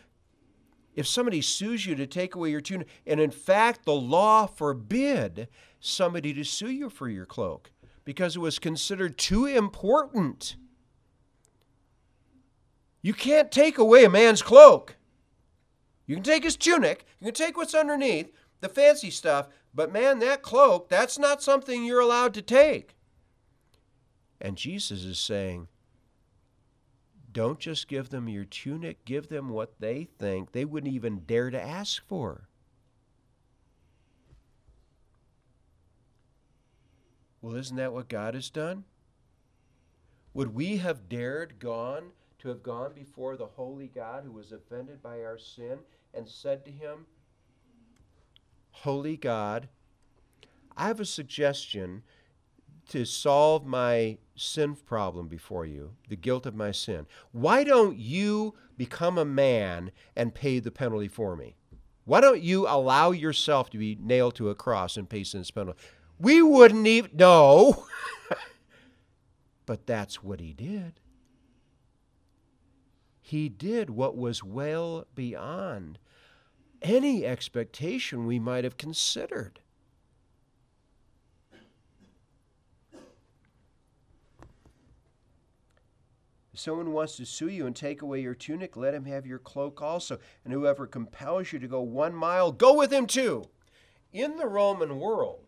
if 0.95 1.05
somebody 1.05 1.41
sues 1.41 1.85
you 1.85 1.93
to 1.95 2.07
take 2.07 2.35
away 2.35 2.49
your 2.49 2.61
tunic, 2.61 2.87
and 3.05 3.19
in 3.19 3.31
fact 3.31 3.85
the 3.85 3.93
law 3.93 4.47
forbid 4.47 5.47
somebody 5.79 6.33
to 6.33 6.43
sue 6.43 6.71
you 6.71 6.89
for 6.89 7.07
your 7.09 7.25
cloak 7.25 7.71
because 8.05 8.35
it 8.35 8.39
was 8.39 8.59
considered 8.59 9.17
too 9.17 9.45
important. 9.45 10.55
You 13.01 13.13
can't 13.13 13.51
take 13.51 13.77
away 13.77 14.05
a 14.05 14.09
man's 14.09 14.41
cloak. 14.41 14.95
You 16.07 16.15
can 16.15 16.23
take 16.23 16.43
his 16.43 16.55
tunic, 16.55 17.05
you 17.19 17.25
can 17.25 17.33
take 17.33 17.57
what's 17.57 17.73
underneath, 17.73 18.31
the 18.61 18.69
fancy 18.69 19.09
stuff, 19.09 19.47
but 19.73 19.91
man, 19.91 20.19
that 20.19 20.41
cloak, 20.41 20.87
that's 20.87 21.19
not 21.19 21.43
something 21.43 21.83
you're 21.83 21.99
allowed 21.99 22.33
to 22.35 22.41
take. 22.41 22.95
And 24.39 24.55
Jesus 24.55 25.03
is 25.03 25.19
saying, 25.19 25.67
don't 27.35 27.59
just 27.59 27.89
give 27.89 28.09
them 28.09 28.29
your 28.29 28.45
tunic, 28.45 29.03
give 29.03 29.27
them 29.27 29.49
what 29.49 29.81
they 29.81 30.07
think 30.17 30.53
they 30.53 30.63
wouldn't 30.63 30.93
even 30.93 31.19
dare 31.27 31.49
to 31.49 31.61
ask 31.61 32.01
for. 32.07 32.47
Well, 37.41 37.57
isn't 37.57 37.75
that 37.75 37.91
what 37.91 38.07
God 38.07 38.35
has 38.35 38.49
done? 38.49 38.85
Would 40.33 40.55
we 40.55 40.77
have 40.77 41.09
dared 41.09 41.59
gone 41.59 42.11
to 42.39 42.47
have 42.47 42.63
gone 42.63 42.93
before 42.95 43.35
the 43.35 43.47
holy 43.47 43.87
God 43.87 44.23
who 44.23 44.31
was 44.31 44.53
offended 44.53 45.03
by 45.03 45.21
our 45.21 45.37
sin 45.37 45.79
and 46.13 46.29
said 46.29 46.63
to 46.63 46.71
him, 46.71 47.05
Holy 48.71 49.17
God, 49.17 49.67
I 50.77 50.87
have 50.87 51.01
a 51.01 51.05
suggestion 51.05 52.03
to 52.89 53.05
solve 53.05 53.65
my 53.65 54.17
sin 54.35 54.75
problem 54.75 55.27
before 55.27 55.65
you, 55.65 55.91
the 56.09 56.15
guilt 56.15 56.45
of 56.45 56.55
my 56.55 56.71
sin. 56.71 57.07
Why 57.31 57.63
don't 57.63 57.97
you 57.97 58.53
become 58.77 59.17
a 59.17 59.25
man 59.25 59.91
and 60.15 60.35
pay 60.35 60.59
the 60.59 60.71
penalty 60.71 61.07
for 61.07 61.35
me? 61.35 61.55
Why 62.05 62.21
don't 62.21 62.41
you 62.41 62.67
allow 62.67 63.11
yourself 63.11 63.69
to 63.71 63.77
be 63.77 63.97
nailed 63.99 64.35
to 64.35 64.49
a 64.49 64.55
cross 64.55 64.97
and 64.97 65.09
pay 65.09 65.23
sin's 65.23 65.51
penalty? 65.51 65.79
We 66.19 66.41
wouldn't 66.41 66.85
even 66.85 67.11
know. 67.15 67.87
but 69.65 69.87
that's 69.87 70.23
what 70.23 70.39
he 70.39 70.53
did. 70.53 70.99
He 73.21 73.49
did 73.49 73.89
what 73.89 74.15
was 74.15 74.43
well 74.43 75.07
beyond 75.15 75.97
any 76.83 77.25
expectation 77.25 78.27
we 78.27 78.37
might 78.37 78.63
have 78.63 78.77
considered. 78.77 79.59
If 86.55 86.59
someone 86.61 86.93
wants 86.93 87.17
to 87.17 87.25
sue 87.25 87.49
you 87.49 87.65
and 87.65 87.75
take 87.75 88.01
away 88.01 88.21
your 88.21 88.33
tunic, 88.33 88.77
let 88.77 88.93
him 88.93 89.03
have 89.03 89.25
your 89.25 89.39
cloak 89.39 89.81
also. 89.81 90.19
And 90.45 90.53
whoever 90.53 90.87
compels 90.87 91.51
you 91.51 91.59
to 91.59 91.67
go 91.67 91.81
one 91.81 92.15
mile, 92.15 92.53
go 92.53 92.77
with 92.77 92.93
him 92.93 93.07
too. 93.07 93.49
In 94.13 94.37
the 94.37 94.47
Roman 94.47 94.97
world, 94.97 95.41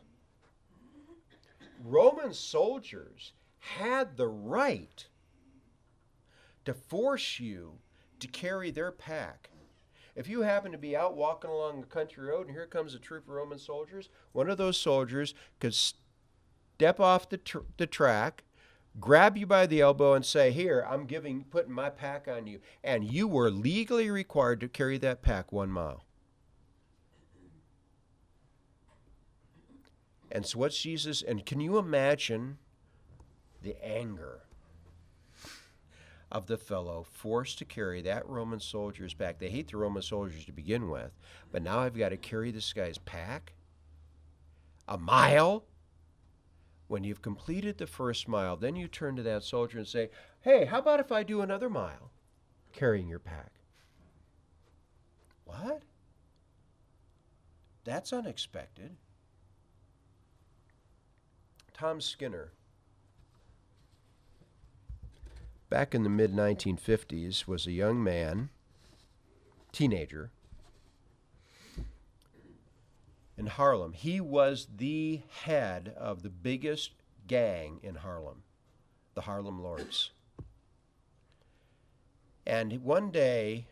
Roman 1.82 2.34
soldiers 2.34 3.32
had 3.60 4.18
the 4.18 4.28
right 4.28 5.08
to 6.66 6.74
force 6.74 7.40
you 7.40 7.78
to 8.20 8.28
carry 8.28 8.70
their 8.70 8.92
pack. 8.92 9.52
If 10.14 10.28
you 10.28 10.42
happen 10.42 10.74
to 10.74 10.78
be 10.78 10.98
out 10.98 11.16
walking 11.16 11.50
along 11.50 11.80
the 11.80 11.88
country 11.88 12.28
road 12.28 12.48
and 12.48 12.52
here 12.54 12.68
comes 12.68 12.94
a 12.94 13.00
troop 13.00 13.30
of 13.30 13.34
Roman 13.34 13.60
soldiers, 13.60 14.10
one 14.34 14.50
of 14.50 14.58
those 14.58 14.78
soldiers 14.78 15.34
could 15.62 15.74
step 15.74 17.00
off 17.00 17.30
the, 17.30 17.38
tr- 17.38 17.60
the 17.78 17.88
track, 17.88 18.44
grab 19.00 19.38
you 19.38 19.46
by 19.46 19.66
the 19.66 19.82
elbow 19.82 20.14
and 20.14 20.26
say, 20.26 20.52
"Here, 20.52 20.86
I'm 20.90 21.06
giving 21.06 21.44
putting 21.46 21.74
my 21.74 21.90
pack 21.90 22.28
on 22.28 22.48
you." 22.48 22.62
And 22.84 23.04
you 23.04 23.28
were 23.28 23.50
legally 23.50 24.10
required 24.10 24.60
to 24.62 24.68
carry 24.68 24.98
that 25.00 25.22
pack 25.22 25.52
1 25.52 25.70
mile. 25.70 26.04
And 30.32 30.46
so, 30.46 30.60
what's 30.60 30.82
Jesus? 30.82 31.22
And 31.22 31.46
can 31.46 31.62
you 31.62 31.78
imagine 31.78 32.58
the 33.62 33.82
anger 33.84 34.42
of 36.30 36.48
the 36.48 36.58
fellow 36.58 37.04
forced 37.04 37.58
to 37.60 37.66
carry 37.66 38.02
that 38.02 38.28
Roman 38.28 38.60
soldier's 38.60 39.14
pack? 39.14 39.40
They 39.40 39.50
hate 39.50 39.70
the 39.72 39.78
Roman 39.78 40.02
soldiers 40.02 40.44
to 40.46 40.52
begin 40.52 40.90
with, 40.90 41.18
but 41.52 41.62
now 41.62 41.80
I've 41.80 41.98
got 41.98 42.10
to 42.10 42.18
carry 42.18 42.52
this 42.52 42.74
guy's 42.74 42.98
pack 42.98 43.54
a 44.88 44.98
mile. 44.98 45.64
When 46.88 47.04
you've 47.04 47.22
completed 47.22 47.78
the 47.78 47.88
first 47.88 48.28
mile, 48.28 48.56
then 48.56 48.76
you 48.76 48.88
turn 48.88 49.16
to 49.18 49.24
that 49.24 49.44
soldier 49.44 49.78
and 49.78 49.88
say, 49.88 50.10
Hey, 50.42 50.66
how 50.66 50.80
about 50.80 51.00
if 51.00 51.12
I 51.12 51.24
do 51.24 51.42
another 51.42 51.70
mile 51.70 52.12
carrying 52.74 53.10
your 53.10 53.20
pack? 53.20 53.52
What? 55.46 55.82
That's 57.84 58.12
unexpected. 58.14 58.98
Tom 61.74 62.02
Skinner, 62.02 62.52
back 65.70 65.94
in 65.94 66.04
the 66.04 66.10
mid 66.10 66.34
1950s, 66.34 67.48
was 67.48 67.68
a 67.68 67.72
young 67.72 68.04
man, 68.04 68.50
teenager, 69.72 70.32
in 73.38 73.48
Harlem. 73.48 73.94
He 73.94 74.20
was 74.20 74.68
the 74.78 75.22
head 75.44 75.94
of 75.98 76.24
the 76.24 76.30
biggest 76.30 76.92
gang 77.28 77.80
in 77.84 77.96
Harlem, 77.96 78.44
the 79.14 79.22
Harlem 79.22 79.62
Lords. 79.62 80.12
And 82.46 82.82
one 82.84 83.12
day, 83.12 83.68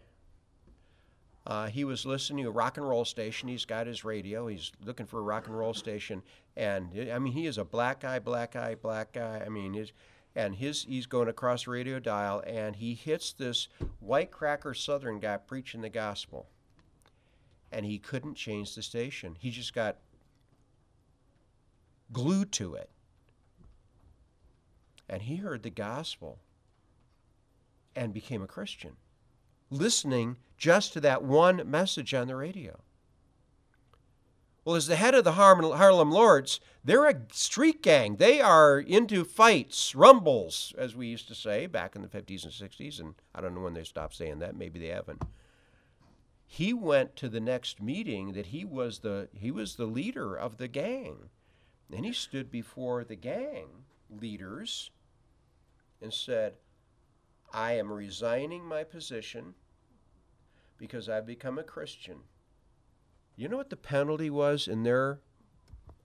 uh, 1.47 1.67
he 1.67 1.83
was 1.83 2.05
listening 2.05 2.43
to 2.43 2.49
a 2.49 2.53
rock 2.53 2.77
and 2.77 2.87
roll 2.87 3.05
station. 3.05 3.47
He's 3.47 3.65
got 3.65 3.87
his 3.87 4.03
radio. 4.03 4.47
He's 4.47 4.71
looking 4.83 5.05
for 5.05 5.19
a 5.19 5.23
rock 5.23 5.47
and 5.47 5.57
roll 5.57 5.73
station, 5.73 6.23
and 6.57 6.89
I 7.11 7.19
mean, 7.19 7.33
he 7.33 7.45
is 7.45 7.57
a 7.57 7.65
black 7.65 8.01
guy, 8.01 8.19
black 8.19 8.53
guy, 8.53 8.75
black 8.75 9.13
guy. 9.13 9.43
I 9.45 9.49
mean, 9.49 9.85
and 10.35 10.55
his 10.55 10.83
he's 10.83 11.05
going 11.05 11.29
across 11.29 11.65
the 11.65 11.71
radio 11.71 11.99
dial, 11.99 12.43
and 12.45 12.75
he 12.75 12.93
hits 12.93 13.31
this 13.31 13.67
white 13.99 14.31
cracker 14.31 14.73
Southern 14.73 15.19
guy 15.19 15.37
preaching 15.37 15.81
the 15.81 15.89
gospel, 15.89 16.47
and 17.75 17.85
he 17.85 17.99
couldn't 17.99 18.35
change 18.35 18.73
the 18.73 18.81
station. 18.81 19.35
He 19.37 19.51
just 19.51 19.73
got 19.73 19.97
glued 22.13 22.53
to 22.53 22.75
it, 22.75 22.89
and 25.09 25.23
he 25.23 25.35
heard 25.35 25.61
the 25.61 25.69
gospel, 25.69 26.39
and 27.95 28.13
became 28.13 28.41
a 28.41 28.47
Christian 28.47 28.93
listening 29.69 30.37
just 30.57 30.93
to 30.93 31.01
that 31.01 31.23
one 31.23 31.69
message 31.69 32.13
on 32.13 32.27
the 32.27 32.35
radio. 32.35 32.79
Well, 34.63 34.75
as 34.75 34.87
the 34.87 34.95
head 34.95 35.13
of 35.13 35.23
the 35.23 35.33
Harlem 35.33 36.11
Lords, 36.11 36.59
they're 36.83 37.07
a 37.07 37.21
street 37.31 37.83
gang. 37.83 38.15
They 38.15 38.41
are 38.41 38.79
into 38.79 39.23
fights, 39.23 39.93
rumbles, 39.93 40.73
as 40.77 40.95
we 40.95 41.07
used 41.07 41.27
to 41.27 41.35
say 41.35 41.67
back 41.67 41.95
in 41.95 42.01
the 42.01 42.07
50s 42.07 42.43
and 42.43 42.53
60s, 42.53 42.99
and 42.99 43.15
I 43.33 43.41
don't 43.41 43.53
know 43.53 43.61
when 43.61 43.73
they 43.73 43.83
stopped 43.83 44.15
saying 44.15 44.39
that. 44.39 44.55
Maybe 44.55 44.79
they 44.79 44.87
haven't. 44.87 45.21
He 46.47 46.73
went 46.73 47.15
to 47.17 47.29
the 47.29 47.39
next 47.39 47.81
meeting 47.81 48.33
that 48.33 48.47
he 48.47 48.63
was 48.65 48.99
the 48.99 49.29
he 49.33 49.51
was 49.51 49.75
the 49.75 49.85
leader 49.85 50.35
of 50.35 50.57
the 50.57 50.67
gang. 50.67 51.29
And 51.91 52.05
he 52.05 52.13
stood 52.13 52.49
before 52.49 53.03
the 53.03 53.15
gang 53.15 53.67
leaders 54.09 54.91
and 56.01 56.13
said, 56.13 56.53
I 57.53 57.73
am 57.73 57.91
resigning 57.91 58.65
my 58.65 58.83
position 58.83 59.53
because 60.77 61.07
I've 61.07 61.25
become 61.25 61.57
a 61.57 61.63
Christian. 61.63 62.19
You 63.35 63.47
know 63.49 63.57
what 63.57 63.69
the 63.69 63.77
penalty 63.77 64.29
was 64.29 64.67
in 64.67 64.83
their 64.83 65.19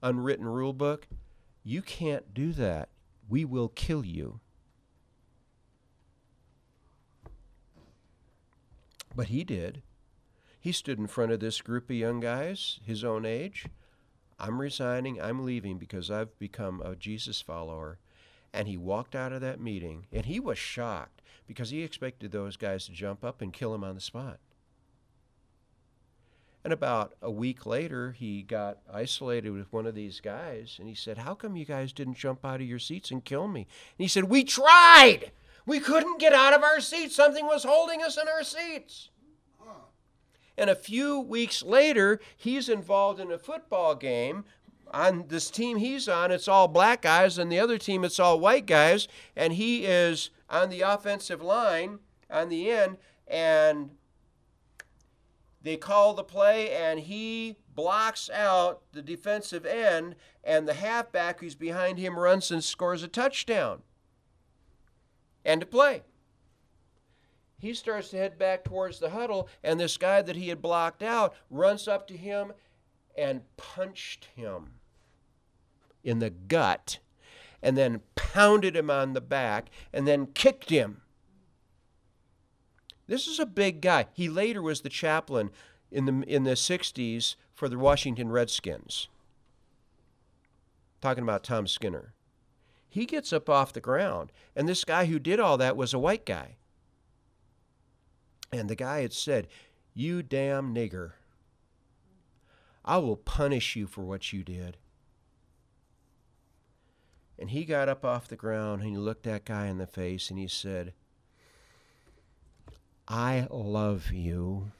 unwritten 0.01 0.45
rule 0.45 0.73
book? 0.73 1.07
You 1.63 1.81
can't 1.81 2.33
do 2.33 2.53
that. 2.53 2.89
We 3.29 3.45
will 3.45 3.69
kill 3.69 4.05
you. 4.05 4.39
But 9.15 9.27
he 9.27 9.43
did. 9.43 9.83
He 10.61 10.71
stood 10.71 10.99
in 10.99 11.07
front 11.07 11.31
of 11.31 11.39
this 11.39 11.59
group 11.59 11.89
of 11.89 11.95
young 11.95 12.19
guys, 12.19 12.79
his 12.85 13.03
own 13.03 13.25
age. 13.25 13.65
I'm 14.39 14.61
resigning. 14.61 15.19
I'm 15.19 15.43
leaving 15.43 15.79
because 15.79 16.11
I've 16.11 16.37
become 16.37 16.81
a 16.81 16.95
Jesus 16.95 17.41
follower. 17.41 17.97
And 18.53 18.67
he 18.67 18.77
walked 18.77 19.15
out 19.15 19.33
of 19.33 19.41
that 19.41 19.59
meeting, 19.59 20.05
and 20.11 20.27
he 20.27 20.39
was 20.39 20.59
shocked 20.59 21.23
because 21.47 21.71
he 21.71 21.81
expected 21.81 22.31
those 22.31 22.57
guys 22.57 22.85
to 22.85 22.91
jump 22.91 23.23
up 23.23 23.41
and 23.41 23.51
kill 23.51 23.73
him 23.73 23.83
on 23.83 23.95
the 23.95 24.01
spot. 24.01 24.39
And 26.63 26.71
about 26.71 27.15
a 27.23 27.31
week 27.31 27.65
later, 27.65 28.11
he 28.11 28.43
got 28.43 28.79
isolated 28.91 29.49
with 29.49 29.73
one 29.73 29.87
of 29.87 29.95
these 29.95 30.19
guys, 30.19 30.75
and 30.79 30.87
he 30.87 30.93
said, 30.93 31.17
How 31.17 31.33
come 31.33 31.55
you 31.55 31.65
guys 31.65 31.91
didn't 31.91 32.17
jump 32.17 32.45
out 32.45 32.61
of 32.61 32.67
your 32.67 32.77
seats 32.77 33.09
and 33.09 33.25
kill 33.25 33.47
me? 33.47 33.61
And 33.61 34.03
he 34.03 34.07
said, 34.07 34.25
We 34.25 34.43
tried! 34.43 35.31
We 35.65 35.79
couldn't 35.79 36.19
get 36.19 36.33
out 36.33 36.53
of 36.53 36.63
our 36.63 36.79
seats. 36.79 37.15
Something 37.15 37.45
was 37.45 37.63
holding 37.63 38.03
us 38.03 38.17
in 38.17 38.27
our 38.27 38.43
seats. 38.43 39.10
And 40.61 40.69
a 40.69 40.75
few 40.75 41.19
weeks 41.19 41.63
later, 41.63 42.19
he's 42.37 42.69
involved 42.69 43.19
in 43.19 43.31
a 43.31 43.39
football 43.39 43.95
game. 43.95 44.45
On 44.91 45.25
this 45.27 45.49
team 45.49 45.77
he's 45.77 46.07
on, 46.07 46.31
it's 46.31 46.47
all 46.47 46.67
black 46.67 47.01
guys, 47.01 47.39
and 47.39 47.51
the 47.51 47.57
other 47.57 47.79
team, 47.79 48.03
it's 48.03 48.19
all 48.19 48.39
white 48.39 48.67
guys. 48.67 49.07
And 49.35 49.53
he 49.53 49.85
is 49.85 50.29
on 50.51 50.69
the 50.69 50.81
offensive 50.81 51.41
line 51.41 51.97
on 52.29 52.49
the 52.49 52.69
end, 52.69 52.97
and 53.27 53.89
they 55.63 55.77
call 55.77 56.13
the 56.13 56.23
play, 56.23 56.69
and 56.69 56.99
he 56.99 57.55
blocks 57.73 58.29
out 58.29 58.83
the 58.91 59.01
defensive 59.01 59.65
end, 59.65 60.13
and 60.43 60.67
the 60.67 60.75
halfback 60.75 61.39
who's 61.39 61.55
behind 61.55 61.97
him 61.97 62.19
runs 62.19 62.51
and 62.51 62.63
scores 62.63 63.01
a 63.01 63.07
touchdown. 63.07 63.81
End 65.43 65.63
of 65.63 65.71
play. 65.71 66.03
He 67.61 67.75
starts 67.75 68.09
to 68.09 68.17
head 68.17 68.39
back 68.39 68.63
towards 68.63 68.97
the 68.97 69.11
huddle, 69.11 69.47
and 69.63 69.79
this 69.79 69.95
guy 69.95 70.23
that 70.23 70.35
he 70.35 70.49
had 70.49 70.63
blocked 70.63 71.03
out 71.03 71.35
runs 71.51 71.87
up 71.87 72.07
to 72.07 72.17
him 72.17 72.53
and 73.15 73.43
punched 73.55 74.29
him 74.35 74.71
in 76.03 76.17
the 76.17 76.31
gut, 76.31 76.97
and 77.61 77.77
then 77.77 78.01
pounded 78.15 78.75
him 78.75 78.89
on 78.89 79.13
the 79.13 79.21
back, 79.21 79.69
and 79.93 80.07
then 80.07 80.25
kicked 80.25 80.71
him. 80.71 81.01
This 83.05 83.27
is 83.27 83.39
a 83.39 83.45
big 83.45 83.79
guy. 83.79 84.07
He 84.11 84.27
later 84.27 84.63
was 84.63 84.81
the 84.81 84.89
chaplain 84.89 85.51
in 85.91 86.05
the 86.05 86.23
in 86.27 86.45
the 86.45 86.51
60s 86.51 87.35
for 87.53 87.69
the 87.69 87.77
Washington 87.77 88.31
Redskins. 88.31 89.07
Talking 90.99 91.23
about 91.23 91.43
Tom 91.43 91.67
Skinner. 91.67 92.15
He 92.89 93.05
gets 93.05 93.31
up 93.31 93.51
off 93.51 93.71
the 93.71 93.81
ground, 93.81 94.31
and 94.55 94.67
this 94.67 94.83
guy 94.83 95.05
who 95.05 95.19
did 95.19 95.39
all 95.39 95.59
that 95.59 95.77
was 95.77 95.93
a 95.93 95.99
white 95.99 96.25
guy. 96.25 96.55
And 98.51 98.69
the 98.69 98.75
guy 98.75 99.01
had 99.01 99.13
said, 99.13 99.47
You 99.93 100.21
damn 100.21 100.75
nigger, 100.75 101.13
I 102.83 102.97
will 102.97 103.15
punish 103.15 103.75
you 103.75 103.87
for 103.87 104.01
what 104.01 104.33
you 104.33 104.43
did. 104.43 104.77
And 107.39 107.49
he 107.49 107.65
got 107.65 107.89
up 107.89 108.05
off 108.05 108.27
the 108.27 108.35
ground 108.35 108.81
and 108.81 108.91
he 108.91 108.97
looked 108.97 109.23
that 109.23 109.45
guy 109.45 109.67
in 109.67 109.77
the 109.77 109.87
face 109.87 110.29
and 110.29 110.37
he 110.37 110.47
said, 110.47 110.93
I 113.07 113.47
love 113.49 114.11
you, 114.11 114.71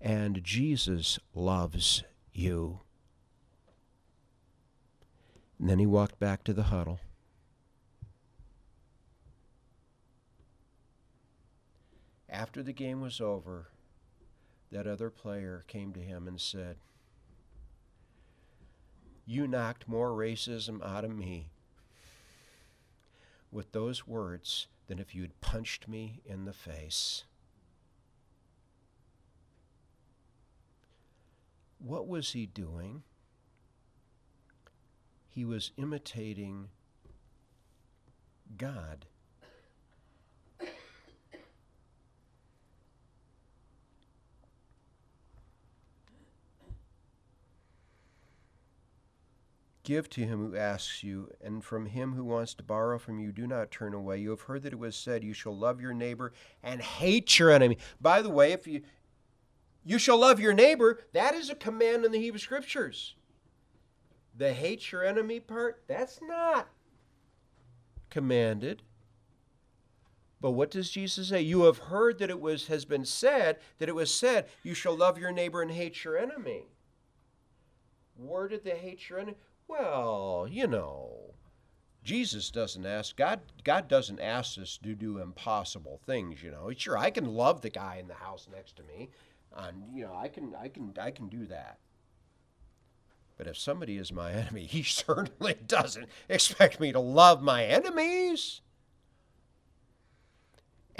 and 0.00 0.44
Jesus 0.44 1.18
loves 1.34 2.04
you. 2.32 2.80
And 5.58 5.68
then 5.68 5.78
he 5.78 5.86
walked 5.86 6.20
back 6.20 6.44
to 6.44 6.52
the 6.52 6.64
huddle. 6.64 7.00
After 12.32 12.62
the 12.62 12.72
game 12.72 13.02
was 13.02 13.20
over, 13.20 13.68
that 14.70 14.86
other 14.86 15.10
player 15.10 15.64
came 15.68 15.92
to 15.92 16.00
him 16.00 16.26
and 16.26 16.40
said, 16.40 16.78
You 19.26 19.46
knocked 19.46 19.86
more 19.86 20.12
racism 20.12 20.82
out 20.82 21.04
of 21.04 21.14
me 21.14 21.50
with 23.50 23.72
those 23.72 24.06
words 24.06 24.66
than 24.86 24.98
if 24.98 25.14
you'd 25.14 25.42
punched 25.42 25.86
me 25.86 26.22
in 26.24 26.46
the 26.46 26.54
face. 26.54 27.24
What 31.78 32.08
was 32.08 32.32
he 32.32 32.46
doing? 32.46 33.02
He 35.28 35.44
was 35.44 35.72
imitating 35.76 36.68
God. 38.56 39.04
Give 49.84 50.08
to 50.10 50.20
him 50.20 50.38
who 50.38 50.56
asks 50.56 51.02
you, 51.02 51.30
and 51.40 51.64
from 51.64 51.86
him 51.86 52.12
who 52.12 52.24
wants 52.24 52.54
to 52.54 52.62
borrow 52.62 52.98
from 52.98 53.18
you, 53.18 53.32
do 53.32 53.48
not 53.48 53.72
turn 53.72 53.94
away. 53.94 54.18
You 54.18 54.30
have 54.30 54.42
heard 54.42 54.62
that 54.62 54.72
it 54.72 54.78
was 54.78 54.94
said, 54.94 55.24
You 55.24 55.32
shall 55.32 55.56
love 55.56 55.80
your 55.80 55.92
neighbor 55.92 56.32
and 56.62 56.80
hate 56.80 57.38
your 57.38 57.50
enemy. 57.50 57.78
By 58.00 58.22
the 58.22 58.30
way, 58.30 58.52
if 58.52 58.66
you 58.66 58.82
you 59.84 59.98
shall 59.98 60.18
love 60.18 60.38
your 60.38 60.52
neighbor, 60.52 61.00
that 61.12 61.34
is 61.34 61.50
a 61.50 61.56
command 61.56 62.04
in 62.04 62.12
the 62.12 62.20
Hebrew 62.20 62.38
Scriptures. 62.38 63.16
The 64.36 64.52
hate 64.52 64.92
your 64.92 65.04
enemy 65.04 65.40
part, 65.40 65.82
that's 65.88 66.20
not 66.22 66.68
commanded. 68.08 68.82
But 70.40 70.52
what 70.52 70.70
does 70.70 70.90
Jesus 70.90 71.28
say? 71.28 71.40
You 71.40 71.64
have 71.64 71.78
heard 71.78 72.18
that 72.18 72.30
it 72.30 72.40
was 72.40 72.66
has 72.66 72.84
been 72.84 73.04
said 73.04 73.58
that 73.78 73.88
it 73.88 73.94
was 73.94 74.12
said, 74.12 74.46
you 74.62 74.74
shall 74.74 74.96
love 74.96 75.18
your 75.18 75.32
neighbor 75.32 75.62
and 75.62 75.70
hate 75.70 76.04
your 76.04 76.18
enemy. 76.18 76.64
Where 78.16 78.48
did 78.48 78.64
they 78.64 78.76
hate 78.76 79.08
your 79.08 79.18
enemy? 79.18 79.36
Well, 79.68 80.46
you 80.50 80.66
know, 80.66 81.34
Jesus 82.04 82.50
doesn't 82.50 82.86
ask 82.86 83.16
God 83.16 83.40
God 83.64 83.88
doesn't 83.88 84.20
ask 84.20 84.58
us 84.58 84.78
to 84.82 84.94
do 84.94 85.18
impossible 85.18 86.00
things, 86.04 86.42
you 86.42 86.50
know. 86.50 86.70
Sure, 86.76 86.98
I 86.98 87.10
can 87.10 87.26
love 87.26 87.60
the 87.60 87.70
guy 87.70 87.96
in 88.00 88.08
the 88.08 88.14
house 88.14 88.48
next 88.52 88.76
to 88.76 88.82
me. 88.82 89.10
And 89.54 89.84
you 89.94 90.04
know, 90.04 90.14
I 90.14 90.28
can 90.28 90.54
I 90.58 90.68
can 90.68 90.92
I 91.00 91.10
can 91.10 91.28
do 91.28 91.46
that. 91.46 91.78
But 93.36 93.46
if 93.46 93.58
somebody 93.58 93.98
is 93.98 94.12
my 94.12 94.32
enemy, 94.32 94.64
he 94.64 94.82
certainly 94.82 95.56
doesn't 95.66 96.08
expect 96.28 96.80
me 96.80 96.92
to 96.92 97.00
love 97.00 97.42
my 97.42 97.64
enemies. 97.64 98.61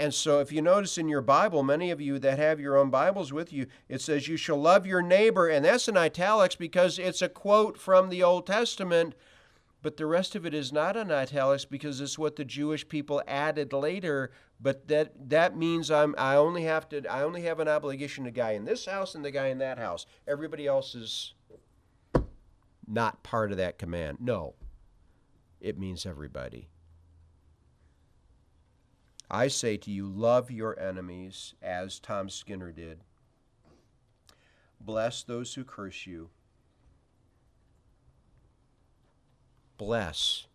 And 0.03 0.13
so, 0.13 0.41
if 0.41 0.51
you 0.51 0.61
notice 0.61 0.97
in 0.97 1.07
your 1.07 1.21
Bible, 1.21 1.63
many 1.63 1.89
of 1.89 2.01
you 2.01 2.19
that 2.19 2.37
have 2.37 2.59
your 2.59 2.75
own 2.75 2.89
Bibles 2.89 3.31
with 3.31 3.53
you, 3.53 3.67
it 3.87 4.01
says, 4.01 4.27
You 4.27 4.35
shall 4.35 4.57
love 4.57 4.85
your 4.85 5.01
neighbor. 5.01 5.47
And 5.47 5.63
that's 5.63 5.87
in 5.87 5.95
italics 5.95 6.57
because 6.57 6.99
it's 6.99 7.21
a 7.21 7.29
quote 7.29 7.79
from 7.79 8.09
the 8.09 8.21
Old 8.21 8.45
Testament. 8.45 9.15
But 9.81 9.95
the 9.95 10.05
rest 10.05 10.35
of 10.35 10.45
it 10.45 10.53
is 10.53 10.73
not 10.73 10.97
in 10.97 11.09
italics 11.09 11.63
because 11.63 12.01
it's 12.01 12.19
what 12.19 12.35
the 12.35 12.43
Jewish 12.43 12.85
people 12.85 13.23
added 13.29 13.71
later. 13.71 14.31
But 14.59 14.89
that, 14.89 15.29
that 15.29 15.55
means 15.55 15.89
I'm, 15.89 16.15
I, 16.17 16.35
only 16.35 16.65
have 16.65 16.89
to, 16.89 17.09
I 17.09 17.23
only 17.23 17.43
have 17.43 17.61
an 17.61 17.69
obligation 17.69 18.25
to 18.25 18.27
the 18.27 18.35
guy 18.35 18.51
in 18.51 18.65
this 18.65 18.85
house 18.85 19.15
and 19.15 19.23
the 19.23 19.31
guy 19.31 19.47
in 19.47 19.59
that 19.59 19.77
house. 19.77 20.05
Everybody 20.27 20.67
else 20.67 20.95
is 20.95 21.33
not 22.85 23.23
part 23.23 23.51
of 23.51 23.57
that 23.57 23.77
command. 23.77 24.17
No, 24.19 24.55
it 25.61 25.79
means 25.79 26.05
everybody. 26.05 26.67
I 29.33 29.47
say 29.47 29.77
to 29.77 29.89
you, 29.89 30.05
love 30.05 30.51
your 30.51 30.79
enemies 30.79 31.55
as 31.59 31.99
Tom 31.99 32.29
Skinner 32.29 32.71
did. 32.71 32.99
Bless 34.79 35.23
those 35.23 35.55
who 35.55 35.63
curse 35.63 36.05
you. 36.05 36.29
Bless 39.79 40.45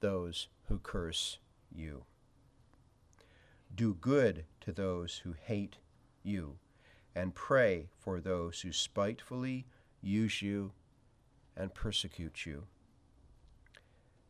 those 0.00 0.48
who 0.64 0.80
curse 0.80 1.38
you. 1.72 2.02
Do 3.72 3.94
good 3.94 4.46
to 4.62 4.72
those 4.72 5.18
who 5.18 5.36
hate 5.40 5.76
you, 6.24 6.58
and 7.14 7.36
pray 7.36 7.86
for 7.96 8.18
those 8.18 8.62
who 8.62 8.72
spitefully 8.72 9.64
use 10.02 10.42
you 10.42 10.72
and 11.56 11.72
persecute 11.72 12.44
you, 12.44 12.64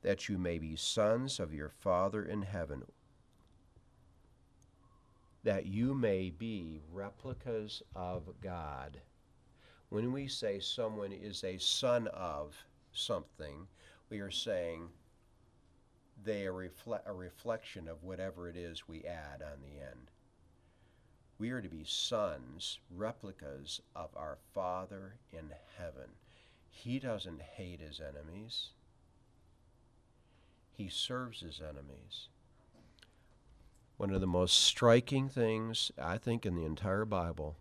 that 0.03 0.29
you 0.29 0.37
may 0.37 0.59
be 0.59 0.76
sons 0.76 1.40
of 1.40 1.55
your 1.55 1.70
Father 1.70 2.22
in 2.22 2.42
heaven 2.42 2.83
that 5.42 5.66
you 5.66 5.94
may 5.94 6.31
be 6.31 6.81
replicas 6.92 7.83
of 7.94 8.29
God. 8.40 9.00
When 9.88 10.12
we 10.12 10.29
say 10.29 10.61
someone 10.61 11.12
is 11.12 11.42
a 11.42 11.59
son 11.59 12.09
of 12.09 12.57
something, 12.92 13.66
we 14.11 14.20
are 14.20 14.31
saying 14.31 14.88
they 16.22 16.46
are 16.46 16.53
refle- 16.53 17.07
a 17.07 17.12
reflection 17.12 17.88
of 17.88 18.03
whatever 18.03 18.48
it 18.48 18.57
is 18.57 18.87
we 18.87 19.05
add 19.05 19.42
on 19.42 19.61
the 19.62 19.81
end. 19.81 20.11
We 21.38 21.50
are 21.50 21.62
to 21.62 21.68
be 21.68 21.85
sons, 21.85 22.79
replicas 22.94 23.81
of 23.96 24.11
our 24.14 24.37
Father 24.53 25.14
in 25.33 25.55
heaven. 25.79 26.11
He 26.70 26.98
doesn't 26.98 27.40
hate 27.40 27.81
his 27.81 28.00
enemies, 28.00 28.70
he 30.76 30.88
serves 30.88 31.40
his 31.40 31.61
enemies. 31.61 32.29
One 34.00 34.14
of 34.14 34.22
the 34.22 34.26
most 34.26 34.54
striking 34.62 35.28
things, 35.28 35.92
I 36.00 36.16
think, 36.16 36.46
in 36.46 36.54
the 36.54 36.64
entire 36.64 37.04
Bible 37.04 37.58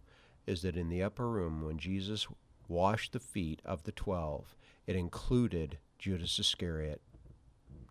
is 0.47 0.61
that 0.61 0.77
in 0.77 0.87
the 0.87 1.03
upper 1.03 1.27
room, 1.27 1.65
when 1.65 1.77
Jesus 1.77 2.27
washed 2.69 3.11
the 3.11 3.19
feet 3.19 3.61
of 3.65 3.83
the 3.83 3.91
twelve, 3.91 4.55
it 4.87 4.95
included 4.95 5.79
Judas 5.97 6.39
Iscariot. 6.39 7.01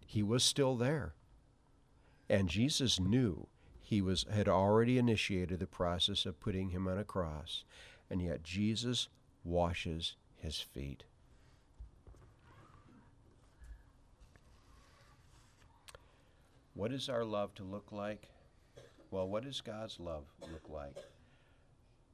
He 0.06 0.22
was 0.22 0.42
still 0.42 0.76
there. 0.76 1.12
And 2.30 2.48
Jesus 2.48 2.98
knew 2.98 3.48
he 3.82 4.00
was 4.00 4.24
had 4.32 4.48
already 4.48 4.96
initiated 4.96 5.60
the 5.60 5.66
process 5.66 6.24
of 6.24 6.40
putting 6.40 6.70
him 6.70 6.88
on 6.88 6.96
a 6.96 7.04
cross. 7.04 7.64
and 8.08 8.22
yet 8.22 8.42
Jesus 8.42 9.08
washes 9.44 10.16
his 10.36 10.58
feet. 10.58 11.04
What 16.72 16.94
is 16.94 17.10
our 17.10 17.26
love 17.26 17.54
to 17.56 17.62
look 17.62 17.92
like? 17.92 18.30
Well, 19.10 19.28
what 19.28 19.44
does 19.44 19.60
God's 19.60 19.98
love 19.98 20.24
look 20.42 20.68
like? 20.68 20.96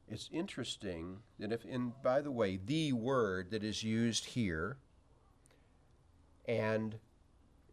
It's 0.09 0.29
interesting 0.33 1.19
that 1.39 1.53
if, 1.53 1.65
and 1.65 1.93
by 2.03 2.21
the 2.21 2.31
way, 2.31 2.59
the 2.65 2.93
word 2.93 3.51
that 3.51 3.65
is 3.65 3.83
used 3.83 4.27
here 4.27 4.77
and 6.47 6.97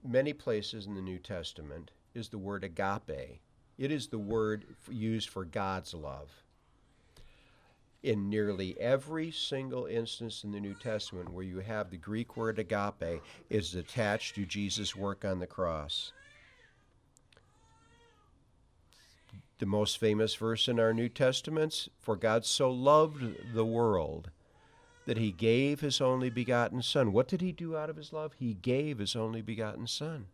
many 0.04 0.34
places 0.34 0.86
in 0.86 0.96
the 0.96 1.02
New 1.02 1.20
Testament 1.20 1.92
is 2.14 2.30
the 2.30 2.38
word 2.38 2.64
agape. 2.64 3.40
It 3.78 3.92
is 3.92 4.08
the 4.08 4.20
word 4.20 4.66
used 4.90 5.30
for 5.30 5.46
God's 5.46 5.94
love. 5.94 6.30
In 8.04 8.30
nearly 8.30 8.80
every 8.80 9.30
single 9.30 9.86
instance 9.86 10.44
in 10.44 10.52
the 10.52 10.60
New 10.60 10.74
Testament 10.74 11.32
where 11.32 11.44
you 11.44 11.60
have 11.60 11.92
the 11.92 11.98
Greek 11.98 12.36
word 12.36 12.58
agape 12.58 13.22
is 13.50 13.76
attached 13.76 14.36
to 14.36 14.46
Jesus' 14.46 14.96
work 14.96 15.24
on 15.24 15.40
the 15.40 15.48
cross. 15.48 16.12
The 19.62 19.68
most 19.68 20.00
famous 20.00 20.34
verse 20.34 20.68
in 20.68 20.80
our 20.80 20.92
New 20.92 21.08
Testaments 21.08 21.88
For 22.00 22.16
God 22.16 22.46
so 22.46 22.72
loved 22.72 23.54
the 23.54 23.64
world 23.64 24.32
that 25.06 25.20
he 25.20 25.32
gave 25.32 25.82
his 25.82 26.02
only 26.02 26.32
begotten 26.32 26.82
Son. 26.82 27.14
What 27.14 27.28
did 27.28 27.42
he 27.42 27.52
do 27.52 27.78
out 27.78 27.88
of 27.88 27.96
his 27.96 28.12
love? 28.12 28.34
He 28.40 28.56
gave 28.56 28.98
his 28.98 29.16
only 29.16 29.44
begotten 29.44 29.86
Son. 29.86 30.26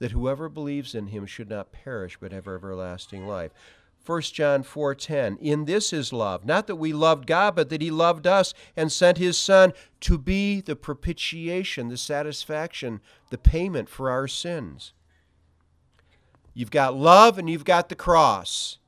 That 0.00 0.10
whoever 0.10 0.50
believes 0.50 0.94
in 0.94 1.06
him 1.06 1.24
should 1.24 1.48
not 1.48 1.72
perish 1.72 2.18
but 2.20 2.30
have 2.30 2.46
everlasting 2.46 3.26
life. 3.26 3.52
1 4.04 4.20
John 4.34 4.62
4:10 4.62 5.38
In 5.40 5.64
this 5.64 5.94
is 5.94 6.12
love 6.12 6.44
not 6.44 6.66
that 6.66 6.76
we 6.76 6.92
loved 6.92 7.26
God 7.26 7.56
but 7.56 7.70
that 7.70 7.80
he 7.80 7.90
loved 7.90 8.26
us 8.26 8.52
and 8.76 8.92
sent 8.92 9.16
his 9.16 9.38
son 9.38 9.72
to 10.00 10.18
be 10.18 10.60
the 10.60 10.76
propitiation 10.76 11.88
the 11.88 11.96
satisfaction 11.96 13.00
the 13.30 13.38
payment 13.38 13.88
for 13.88 14.10
our 14.10 14.28
sins 14.28 14.92
You've 16.54 16.70
got 16.70 16.94
love 16.94 17.36
and 17.36 17.50
you've 17.50 17.64
got 17.64 17.88
the 17.88 17.96
cross. 17.96 18.78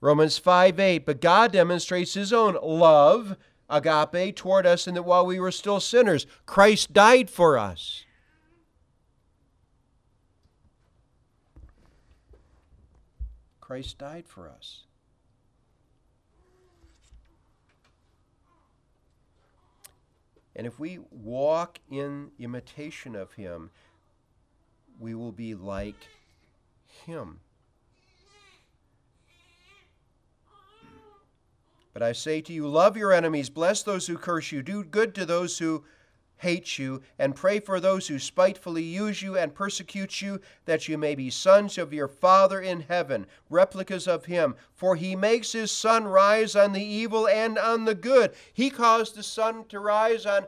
Romans 0.00 0.36
5 0.36 0.78
8. 0.78 1.06
But 1.06 1.20
God 1.20 1.52
demonstrates 1.52 2.14
his 2.14 2.32
own 2.32 2.58
love, 2.60 3.36
agape, 3.70 4.36
toward 4.36 4.66
us, 4.66 4.86
in 4.86 4.94
that 4.94 5.04
while 5.04 5.24
we 5.24 5.38
were 5.38 5.52
still 5.52 5.80
sinners, 5.80 6.26
Christ 6.44 6.92
died 6.92 7.30
for 7.30 7.56
us. 7.56 8.04
Christ 13.60 13.98
died 13.98 14.26
for 14.28 14.48
us. 14.48 14.82
And 20.54 20.66
if 20.66 20.80
we 20.80 21.00
walk 21.10 21.80
in 21.90 22.30
imitation 22.38 23.14
of 23.14 23.32
him, 23.32 23.70
we 24.98 25.14
will 25.14 25.32
be 25.32 25.54
like 25.54 26.08
him. 27.06 27.40
But 31.92 32.02
I 32.02 32.12
say 32.12 32.42
to 32.42 32.52
you, 32.52 32.68
love 32.68 32.96
your 32.96 33.12
enemies, 33.12 33.48
bless 33.48 33.82
those 33.82 34.06
who 34.06 34.18
curse 34.18 34.52
you, 34.52 34.62
do 34.62 34.84
good 34.84 35.14
to 35.14 35.24
those 35.24 35.58
who 35.58 35.82
hate 36.38 36.78
you, 36.78 37.00
and 37.18 37.34
pray 37.34 37.58
for 37.58 37.80
those 37.80 38.08
who 38.08 38.18
spitefully 38.18 38.82
use 38.82 39.22
you 39.22 39.38
and 39.38 39.54
persecute 39.54 40.20
you, 40.20 40.38
that 40.66 40.88
you 40.88 40.98
may 40.98 41.14
be 41.14 41.30
sons 41.30 41.78
of 41.78 41.94
your 41.94 42.08
Father 42.08 42.60
in 42.60 42.80
heaven, 42.82 43.26
replicas 43.48 44.06
of 44.06 44.26
him. 44.26 44.54
For 44.74 44.96
he 44.96 45.16
makes 45.16 45.52
his 45.52 45.70
sun 45.70 46.04
rise 46.04 46.54
on 46.54 46.72
the 46.72 46.84
evil 46.84 47.26
and 47.26 47.58
on 47.58 47.86
the 47.86 47.94
good. 47.94 48.34
He 48.52 48.68
caused 48.68 49.14
the 49.14 49.22
sun 49.22 49.64
to 49.68 49.80
rise 49.80 50.26
on 50.26 50.44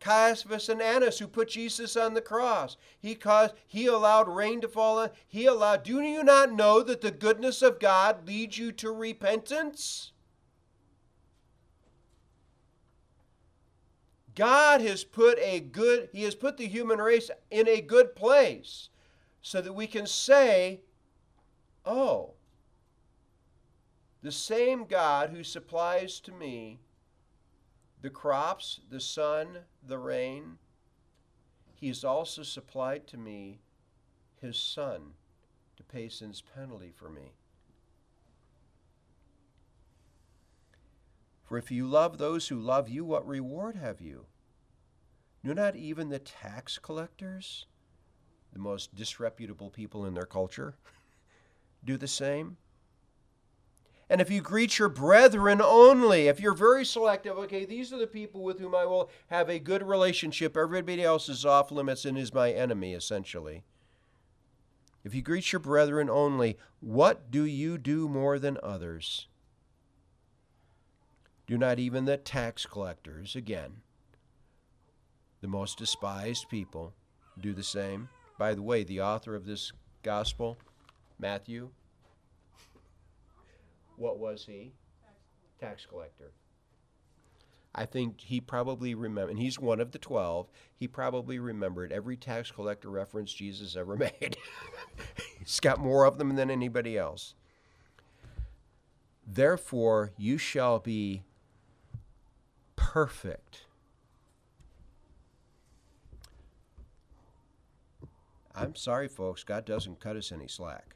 Caiaphas 0.00 0.68
and 0.68 0.82
Annas 0.82 1.18
who 1.18 1.26
put 1.26 1.50
Jesus 1.50 1.96
on 1.96 2.14
the 2.14 2.20
cross. 2.20 2.76
He 2.98 3.14
caused 3.14 3.54
he 3.66 3.86
allowed 3.86 4.28
rain 4.28 4.60
to 4.60 4.68
fall 4.68 4.98
on. 4.98 5.10
He 5.26 5.46
allowed 5.46 5.82
do 5.84 6.00
you 6.00 6.22
not 6.22 6.52
know 6.52 6.82
that 6.82 7.00
the 7.00 7.10
goodness 7.10 7.62
of 7.62 7.80
God 7.80 8.26
leads 8.26 8.58
you 8.58 8.72
to 8.72 8.90
repentance? 8.90 10.12
God 14.34 14.82
has 14.82 15.02
put 15.02 15.38
a 15.38 15.60
good 15.60 16.10
he 16.12 16.22
has 16.24 16.34
put 16.34 16.58
the 16.58 16.68
human 16.68 16.98
race 17.00 17.30
in 17.50 17.66
a 17.66 17.80
good 17.80 18.14
place 18.14 18.90
so 19.40 19.60
that 19.62 19.72
we 19.72 19.86
can 19.86 20.06
say, 20.06 20.82
"Oh, 21.84 22.34
the 24.22 24.32
same 24.32 24.84
God 24.84 25.30
who 25.30 25.42
supplies 25.42 26.20
to 26.20 26.32
me 26.32 26.80
the 28.02 28.10
crops, 28.10 28.80
the 28.90 29.00
sun, 29.00 29.58
the 29.86 29.98
rain. 29.98 30.58
He 31.74 31.88
has 31.88 32.04
also 32.04 32.42
supplied 32.42 33.06
to 33.08 33.16
me 33.16 33.60
his 34.40 34.58
son 34.58 35.12
to 35.76 35.82
pay 35.82 36.08
sin's 36.08 36.42
penalty 36.42 36.92
for 36.94 37.08
me. 37.08 37.32
For 41.44 41.58
if 41.58 41.70
you 41.70 41.86
love 41.86 42.18
those 42.18 42.48
who 42.48 42.58
love 42.58 42.88
you, 42.88 43.04
what 43.04 43.26
reward 43.26 43.76
have 43.76 44.00
you? 44.00 44.26
Do 45.44 45.54
not 45.54 45.76
even 45.76 46.08
the 46.08 46.18
tax 46.18 46.76
collectors, 46.76 47.66
the 48.52 48.58
most 48.58 48.96
disreputable 48.96 49.70
people 49.70 50.04
in 50.04 50.14
their 50.14 50.26
culture, 50.26 50.74
do 51.84 51.96
the 51.96 52.08
same? 52.08 52.56
And 54.08 54.20
if 54.20 54.30
you 54.30 54.40
greet 54.40 54.78
your 54.78 54.88
brethren 54.88 55.60
only, 55.60 56.28
if 56.28 56.38
you're 56.38 56.54
very 56.54 56.84
selective, 56.84 57.36
okay, 57.38 57.64
these 57.64 57.92
are 57.92 57.98
the 57.98 58.06
people 58.06 58.42
with 58.42 58.60
whom 58.60 58.74
I 58.74 58.84
will 58.84 59.10
have 59.28 59.48
a 59.48 59.58
good 59.58 59.82
relationship, 59.82 60.56
everybody 60.56 61.02
else 61.02 61.28
is 61.28 61.44
off 61.44 61.72
limits 61.72 62.04
and 62.04 62.16
is 62.16 62.32
my 62.32 62.52
enemy, 62.52 62.94
essentially. 62.94 63.64
If 65.02 65.14
you 65.14 65.22
greet 65.22 65.52
your 65.52 65.60
brethren 65.60 66.08
only, 66.08 66.56
what 66.80 67.30
do 67.30 67.44
you 67.44 67.78
do 67.78 68.08
more 68.08 68.38
than 68.38 68.58
others? 68.62 69.28
Do 71.46 71.58
not 71.58 71.78
even 71.78 72.04
the 72.04 72.16
tax 72.16 72.66
collectors, 72.66 73.36
again, 73.36 73.82
the 75.40 75.48
most 75.48 75.78
despised 75.78 76.48
people, 76.48 76.92
do 77.40 77.52
the 77.52 77.62
same? 77.62 78.08
By 78.38 78.54
the 78.54 78.62
way, 78.62 78.82
the 78.82 79.00
author 79.00 79.34
of 79.34 79.46
this 79.46 79.72
gospel, 80.02 80.58
Matthew, 81.18 81.70
what 83.96 84.18
was 84.18 84.44
he? 84.46 84.72
Tax 85.60 85.86
collector. 85.86 86.32
I 87.74 87.84
think 87.84 88.22
he 88.22 88.40
probably 88.40 88.94
remembered, 88.94 89.32
and 89.32 89.38
he's 89.38 89.58
one 89.58 89.80
of 89.80 89.92
the 89.92 89.98
12, 89.98 90.48
he 90.74 90.88
probably 90.88 91.38
remembered 91.38 91.92
every 91.92 92.16
tax 92.16 92.50
collector 92.50 92.88
reference 92.88 93.32
Jesus 93.32 93.76
ever 93.76 93.96
made. 94.20 94.38
he's 95.38 95.60
got 95.60 95.78
more 95.78 96.06
of 96.06 96.16
them 96.16 96.36
than 96.36 96.50
anybody 96.50 96.96
else. 96.96 97.34
Therefore, 99.26 100.12
you 100.16 100.38
shall 100.38 100.78
be 100.78 101.24
perfect. 102.76 103.66
I'm 108.54 108.74
sorry, 108.74 109.08
folks, 109.08 109.44
God 109.44 109.66
doesn't 109.66 110.00
cut 110.00 110.16
us 110.16 110.32
any 110.32 110.48
slack. 110.48 110.95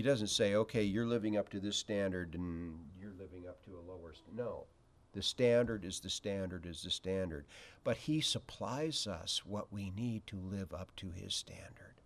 He 0.00 0.06
doesn't 0.06 0.28
say, 0.28 0.54
okay, 0.54 0.82
you're 0.82 1.04
living 1.04 1.36
up 1.36 1.50
to 1.50 1.60
this 1.60 1.76
standard 1.76 2.34
and 2.34 2.86
you're 2.98 3.12
living 3.18 3.46
up 3.46 3.62
to 3.66 3.72
a 3.72 3.84
lower 3.86 4.14
standard. 4.14 4.42
No. 4.42 4.64
The 5.12 5.20
standard 5.20 5.84
is 5.84 6.00
the 6.00 6.08
standard 6.08 6.64
is 6.64 6.82
the 6.82 6.90
standard. 6.90 7.44
But 7.84 7.98
He 7.98 8.22
supplies 8.22 9.06
us 9.06 9.44
what 9.44 9.70
we 9.70 9.90
need 9.90 10.26
to 10.28 10.38
live 10.40 10.72
up 10.72 10.96
to 10.96 11.10
His 11.10 11.34
standard. 11.34 11.96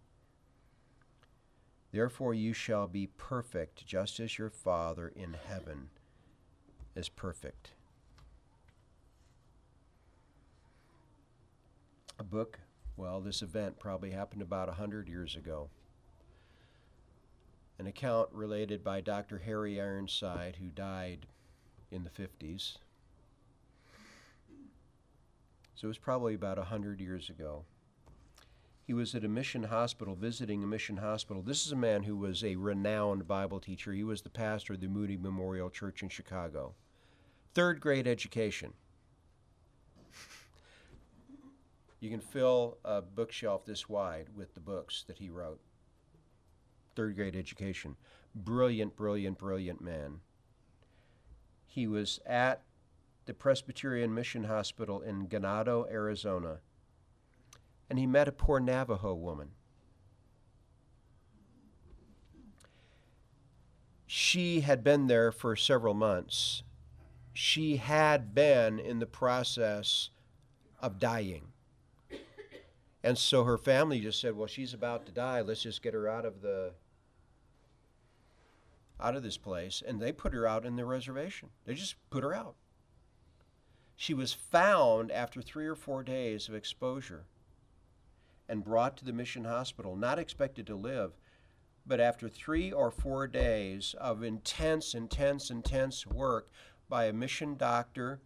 Therefore, 1.92 2.34
you 2.34 2.52
shall 2.52 2.88
be 2.88 3.06
perfect, 3.16 3.86
just 3.86 4.18
as 4.18 4.38
your 4.38 4.50
Father 4.50 5.12
in 5.14 5.36
heaven 5.46 5.90
is 6.96 7.08
perfect. 7.08 7.74
A 12.18 12.24
book, 12.24 12.58
well, 12.96 13.20
this 13.20 13.40
event 13.40 13.78
probably 13.78 14.10
happened 14.10 14.42
about 14.42 14.66
a 14.66 14.72
100 14.72 15.08
years 15.08 15.36
ago 15.36 15.70
an 17.78 17.86
account 17.86 18.28
related 18.32 18.84
by 18.84 19.00
Dr. 19.00 19.38
Harry 19.38 19.80
Ironside, 19.80 20.56
who 20.56 20.68
died 20.68 21.26
in 21.90 22.04
the 22.04 22.10
50s. 22.10 22.76
So 25.74 25.86
it 25.86 25.88
was 25.88 25.98
probably 25.98 26.34
about 26.34 26.58
100 26.58 27.00
years 27.00 27.28
ago. 27.28 27.64
He 28.86 28.92
was 28.92 29.14
at 29.14 29.24
a 29.24 29.28
mission 29.28 29.64
hospital, 29.64 30.14
visiting 30.14 30.62
a 30.62 30.66
mission 30.66 30.98
hospital. 30.98 31.42
This 31.42 31.66
is 31.66 31.72
a 31.72 31.76
man 31.76 32.02
who 32.02 32.16
was 32.16 32.44
a 32.44 32.56
renowned 32.56 33.26
Bible 33.26 33.58
teacher. 33.58 33.92
He 33.92 34.04
was 34.04 34.22
the 34.22 34.28
pastor 34.28 34.74
of 34.74 34.80
the 34.80 34.88
Moody 34.88 35.16
Memorial 35.16 35.70
Church 35.70 36.02
in 36.02 36.10
Chicago. 36.10 36.74
Third 37.54 37.80
grade 37.80 38.06
education. 38.06 38.74
you 42.00 42.10
can 42.10 42.20
fill 42.20 42.76
a 42.84 43.00
bookshelf 43.00 43.64
this 43.64 43.88
wide 43.88 44.28
with 44.36 44.52
the 44.52 44.60
books 44.60 45.04
that 45.06 45.16
he 45.16 45.30
wrote 45.30 45.58
third 46.94 47.16
grade 47.16 47.36
education. 47.36 47.96
Brilliant, 48.34 48.96
brilliant, 48.96 49.38
brilliant 49.38 49.80
man. 49.80 50.20
He 51.66 51.86
was 51.86 52.20
at 52.26 52.62
the 53.26 53.34
Presbyterian 53.34 54.14
Mission 54.14 54.44
Hospital 54.44 55.00
in 55.00 55.26
Ganado, 55.26 55.90
Arizona, 55.90 56.60
and 57.88 57.98
he 57.98 58.06
met 58.06 58.28
a 58.28 58.32
poor 58.32 58.60
Navajo 58.60 59.14
woman. 59.14 59.50
She 64.06 64.60
had 64.60 64.84
been 64.84 65.06
there 65.06 65.32
for 65.32 65.56
several 65.56 65.94
months. 65.94 66.62
She 67.32 67.78
had 67.78 68.34
been 68.34 68.78
in 68.78 69.00
the 69.00 69.06
process 69.06 70.10
of 70.80 71.00
dying. 71.00 71.48
And 73.02 73.18
so 73.18 73.44
her 73.44 73.58
family 73.58 74.00
just 74.00 74.20
said, 74.20 74.36
"Well, 74.36 74.46
she's 74.46 74.72
about 74.72 75.04
to 75.06 75.12
die. 75.12 75.40
Let's 75.40 75.62
just 75.62 75.82
get 75.82 75.94
her 75.94 76.08
out 76.08 76.24
of 76.24 76.40
the 76.42 76.74
out 79.00 79.16
of 79.16 79.22
this 79.22 79.38
place." 79.38 79.82
And 79.82 80.00
they 80.00 80.12
put 80.12 80.32
her 80.32 80.46
out 80.46 80.64
in 80.64 80.76
the 80.76 80.84
reservation. 80.84 81.50
They 81.64 81.74
just 81.74 81.96
put 82.10 82.24
her 82.24 82.34
out. 82.34 82.56
She 83.96 84.14
was 84.14 84.32
found 84.32 85.10
after 85.12 85.40
3 85.40 85.66
or 85.66 85.76
4 85.76 86.02
days 86.02 86.48
of 86.48 86.54
exposure 86.54 87.26
and 88.48 88.64
brought 88.64 88.96
to 88.98 89.04
the 89.04 89.12
mission 89.12 89.44
hospital, 89.44 89.96
not 89.96 90.18
expected 90.18 90.66
to 90.66 90.74
live, 90.74 91.16
but 91.86 92.00
after 92.00 92.28
3 92.28 92.72
or 92.72 92.90
4 92.90 93.26
days 93.26 93.94
of 93.94 94.22
intense 94.22 94.94
intense 94.94 95.50
intense 95.50 96.06
work 96.06 96.50
by 96.88 97.04
a 97.04 97.12
mission 97.12 97.56
doctor 97.56 98.20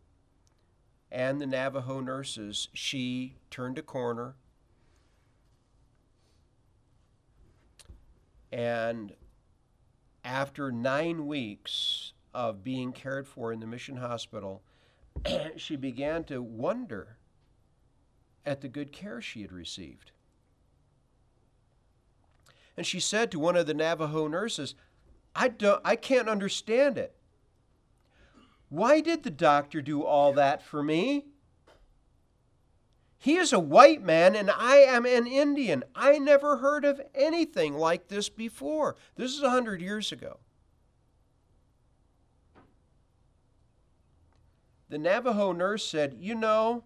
and 1.11 1.41
the 1.41 1.47
Navajo 1.47 2.01
nurses, 2.01 2.69
she 2.73 3.37
turned 3.51 3.79
a 3.79 3.83
corner 3.83 4.37
And 8.51 9.15
after 10.29 10.71
nine 10.71 11.27
weeks 11.27 12.13
of 12.35 12.63
being 12.63 12.93
cared 12.93 13.27
for 13.27 13.51
in 13.51 13.61
the 13.61 13.67
mission 13.67 13.97
hospital, 13.97 14.63
she 15.57 15.75
began 15.75 16.23
to 16.25 16.43
wonder 16.43 17.17
at 18.45 18.61
the 18.61 18.69
good 18.69 18.93
care 18.93 19.23
she 19.23 19.41
had 19.41 19.51
received. 19.51 20.11
And 22.77 22.87
she 22.87 23.01
said 23.01 23.31
to 23.31 23.39
one 23.39 23.57
of 23.57 23.67
the 23.67 23.73
Navajo 23.73 24.29
nurses, 24.29 24.75
I, 25.35 25.49
don't, 25.49 25.81
I 25.83 25.97
can't 25.97 26.29
understand 26.29 26.99
it. 26.99 27.17
Why 28.69 29.01
did 29.01 29.23
the 29.23 29.31
doctor 29.31 29.81
do 29.81 30.05
all 30.05 30.35
that 30.35 30.63
for 30.63 30.83
me? 30.83 31.25
He 33.19 33.35
is 33.35 33.53
a 33.53 33.59
white 33.59 34.01
man 34.01 34.37
and 34.37 34.49
I 34.49 34.77
am 34.77 35.05
an 35.05 35.27
Indian. 35.27 35.83
I 35.95 36.19
never 36.19 36.59
heard 36.59 36.85
of 36.85 37.01
anything 37.15 37.75
like 37.75 38.07
this 38.07 38.29
before. 38.29 38.95
This 39.17 39.33
is 39.33 39.43
a 39.43 39.51
hundred 39.51 39.81
years 39.81 40.13
ago. 40.13 40.39
The 44.89 44.99
Navajo 44.99 45.53
nurse 45.53 45.85
said, 45.85 46.17
You 46.19 46.37
know, 46.37 46.85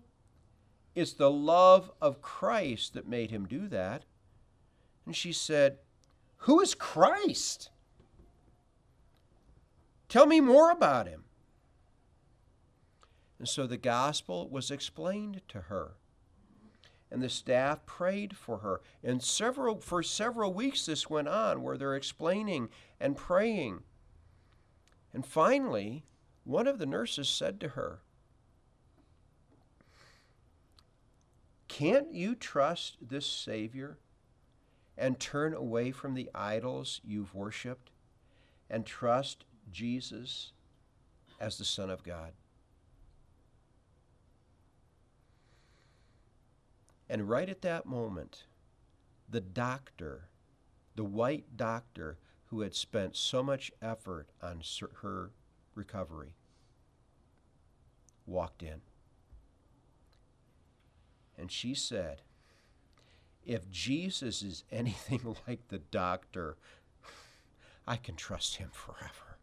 it's 0.95 1.13
the 1.13 1.31
love 1.31 1.93
of 2.01 2.23
Christ 2.23 2.95
that 2.95 3.07
made 3.07 3.31
him 3.31 3.47
do 3.47 3.69
that. 3.69 4.05
And 5.05 5.15
she 5.15 5.33
said, 5.33 5.79
Who 6.39 6.61
is 6.61 6.75
Christ? 6.75 7.71
Tell 10.09 10.27
me 10.27 10.41
more 10.41 10.71
about 10.71 11.07
him. 11.07 11.25
And 13.39 13.49
so 13.49 13.67
the 13.67 13.77
gospel 13.77 14.49
was 14.49 14.71
explained 14.71 15.43
to 15.49 15.63
her 15.63 15.93
and 17.13 17.23
the 17.23 17.29
staff 17.29 17.85
prayed 17.85 18.35
for 18.35 18.59
her. 18.59 18.81
And 19.05 19.23
several 19.23 19.81
for 19.81 20.03
several 20.03 20.55
weeks 20.55 20.87
this 20.87 21.11
went 21.11 21.29
on 21.29 21.63
where 21.63 21.77
they're 21.77 21.95
explaining 21.95 22.71
and 22.99 23.17
praying. 23.17 23.83
And 25.13 25.25
finally, 25.25 26.05
one 26.45 26.67
of 26.67 26.79
the 26.79 26.87
nurses 26.87 27.29
said 27.29 27.61
to 27.61 27.69
her, 27.69 28.01
Can't 31.69 32.13
you 32.15 32.35
trust 32.35 32.97
this 33.01 33.27
Savior 33.27 33.99
and 34.97 35.21
turn 35.21 35.53
away 35.53 35.91
from 35.91 36.15
the 36.15 36.31
idols 36.35 37.01
you've 37.05 37.35
worshiped 37.35 37.91
and 38.71 38.87
trust 38.87 39.45
Jesus 39.71 40.53
as 41.39 41.59
the 41.59 41.65
Son 41.65 41.91
of 41.91 42.03
God? 42.03 42.33
And 47.09 47.29
right 47.29 47.49
at 47.49 47.63
that 47.63 47.87
moment, 47.87 48.45
the 49.29 49.41
doctor, 49.41 50.29
the 50.95 51.05
white 51.05 51.57
doctor 51.57 52.19
who 52.47 52.61
had 52.61 52.75
spent 52.75 53.17
so 53.17 53.43
much 53.43 53.73
effort 53.81 54.29
on 54.43 54.63
her 55.01 55.31
recovery, 55.75 56.35
walked 58.27 58.63
in. 58.63 58.83
And 61.39 61.51
she 61.51 61.75
said, 61.75 62.23
If 63.45 63.71
Jesus 63.71 64.43
is 64.43 64.65
anything 64.73 65.37
like 65.49 65.69
the 65.69 65.79
doctor, 65.79 66.57
I 67.87 67.97
can 67.97 68.17
trust 68.17 68.57
him 68.57 68.69
forever. 68.73 69.39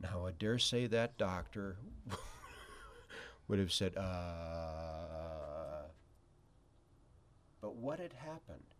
Now, 0.00 0.26
I 0.26 0.32
dare 0.32 0.58
say 0.58 0.86
that 0.86 1.18
doctor 1.18 1.76
would 3.48 3.58
have 3.58 3.72
said, 3.72 3.96
uh. 3.96 4.04
But 7.60 7.76
what 7.76 7.98
had 7.98 8.12
happened? 8.12 8.74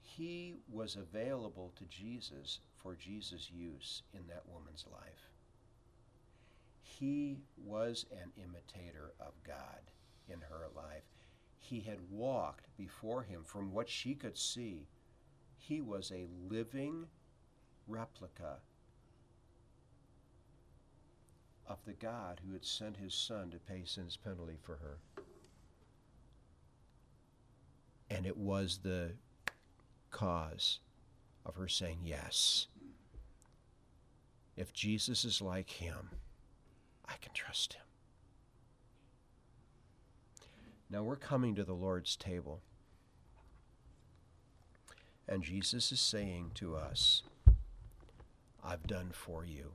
He 0.00 0.54
was 0.70 0.96
available 0.96 1.72
to 1.76 1.84
Jesus 1.86 2.60
for 2.76 2.94
Jesus' 2.94 3.50
use 3.50 4.02
in 4.12 4.20
that 4.28 4.44
woman's 4.46 4.84
life. 4.92 5.30
He 6.82 7.38
was 7.56 8.06
an 8.12 8.30
imitator 8.36 9.12
of 9.18 9.32
God 9.44 9.90
in 10.28 10.40
her 10.40 10.68
life. 10.76 11.02
He 11.58 11.80
had 11.80 11.98
walked 12.10 12.66
before 12.76 13.22
him 13.22 13.42
from 13.42 13.72
what 13.72 13.88
she 13.88 14.14
could 14.14 14.38
see. 14.38 14.86
He 15.56 15.80
was 15.80 16.12
a 16.12 16.26
living 16.48 17.06
replica 17.88 18.58
of 21.66 21.78
the 21.86 21.92
God 21.92 22.40
who 22.44 22.52
had 22.52 22.64
sent 22.64 22.96
his 22.96 23.14
Son 23.14 23.50
to 23.50 23.58
pay 23.58 23.82
sin's 23.84 24.16
penalty 24.16 24.58
for 24.62 24.76
her. 24.76 24.98
And 28.10 28.26
it 28.26 28.36
was 28.36 28.78
the 28.82 29.12
cause 30.10 30.80
of 31.46 31.56
her 31.56 31.68
saying, 31.68 32.00
Yes, 32.04 32.66
if 34.56 34.72
Jesus 34.72 35.24
is 35.24 35.40
like 35.40 35.70
him, 35.70 36.10
I 37.08 37.14
can 37.20 37.32
trust 37.32 37.74
him. 37.74 37.82
Now 40.90 41.02
we're 41.02 41.16
coming 41.16 41.54
to 41.54 41.64
the 41.64 41.72
Lord's 41.72 42.14
table. 42.14 42.60
And 45.26 45.42
Jesus 45.42 45.90
is 45.90 46.00
saying 46.00 46.50
to 46.56 46.76
us, 46.76 47.22
I've 48.62 48.86
done 48.86 49.10
for 49.12 49.44
you 49.44 49.72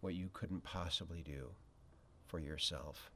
what 0.00 0.14
you 0.14 0.30
couldn't 0.32 0.64
possibly 0.64 1.22
do 1.22 1.48
for 2.26 2.38
yourself. 2.38 3.10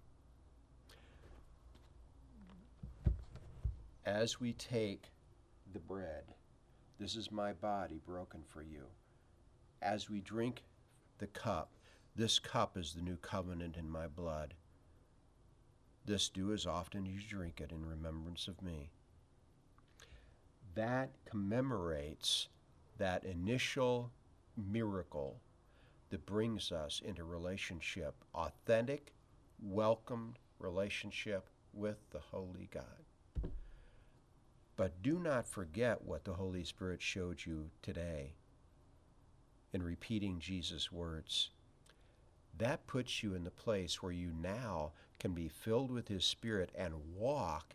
As 4.04 4.40
we 4.40 4.52
take 4.54 5.10
the 5.72 5.78
bread, 5.78 6.24
this 6.98 7.14
is 7.14 7.30
my 7.30 7.52
body 7.52 8.00
broken 8.04 8.40
for 8.46 8.62
you. 8.62 8.84
As 9.80 10.10
we 10.10 10.20
drink 10.20 10.62
the 11.18 11.28
cup, 11.28 11.70
this 12.16 12.38
cup 12.38 12.76
is 12.76 12.92
the 12.92 13.02
new 13.02 13.16
covenant 13.16 13.76
in 13.76 13.88
my 13.88 14.06
blood. 14.06 14.54
This 16.04 16.28
do 16.28 16.52
as 16.52 16.66
often 16.66 17.06
as 17.06 17.12
you 17.12 17.20
drink 17.28 17.60
it 17.60 17.70
in 17.70 17.86
remembrance 17.86 18.48
of 18.48 18.60
me. 18.60 18.90
That 20.74 21.10
commemorates 21.24 22.48
that 22.98 23.24
initial 23.24 24.10
miracle 24.56 25.40
that 26.12 26.26
brings 26.26 26.70
us 26.70 27.00
into 27.02 27.24
relationship, 27.24 28.14
authentic, 28.34 29.14
welcomed 29.62 30.38
relationship 30.58 31.46
with 31.72 31.96
the 32.10 32.18
Holy 32.18 32.68
God. 32.70 33.50
But 34.76 35.02
do 35.02 35.18
not 35.18 35.48
forget 35.48 36.04
what 36.04 36.24
the 36.24 36.34
Holy 36.34 36.64
Spirit 36.64 37.00
showed 37.00 37.46
you 37.46 37.70
today 37.80 38.34
in 39.72 39.82
repeating 39.82 40.38
Jesus' 40.38 40.92
words. 40.92 41.48
That 42.58 42.86
puts 42.86 43.22
you 43.22 43.34
in 43.34 43.44
the 43.44 43.50
place 43.50 44.02
where 44.02 44.12
you 44.12 44.32
now 44.38 44.92
can 45.18 45.32
be 45.32 45.48
filled 45.48 45.90
with 45.90 46.08
His 46.08 46.26
Spirit 46.26 46.68
and 46.74 46.92
walk 47.16 47.74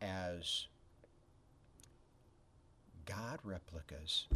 as 0.00 0.66
God 3.04 3.38
replicas 3.44 4.28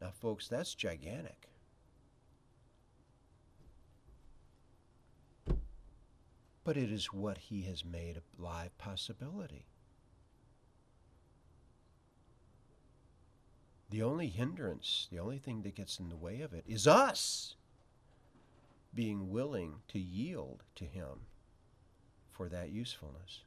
now, 0.00 0.10
folks, 0.10 0.48
that's 0.48 0.74
gigantic. 0.74 1.50
but 6.70 6.76
it 6.76 6.92
is 6.92 7.12
what 7.12 7.36
He 7.38 7.62
has 7.62 7.84
made 7.84 8.16
a 8.16 8.40
live 8.42 8.76
possibility. 8.78 9.66
The 13.90 14.02
only 14.02 14.28
hindrance, 14.28 15.08
the 15.10 15.18
only 15.18 15.38
thing 15.38 15.62
that 15.62 15.74
gets 15.74 15.98
in 15.98 16.10
the 16.10 16.16
way 16.16 16.42
of 16.42 16.52
it 16.52 16.64
is 16.68 16.86
us 16.86 17.56
being 18.94 19.30
willing 19.30 19.76
to 19.88 19.98
yield 19.98 20.62
to 20.76 20.84
Him 20.84 21.26
for 22.30 22.48
that 22.48 22.70
usefulness. 22.70 23.40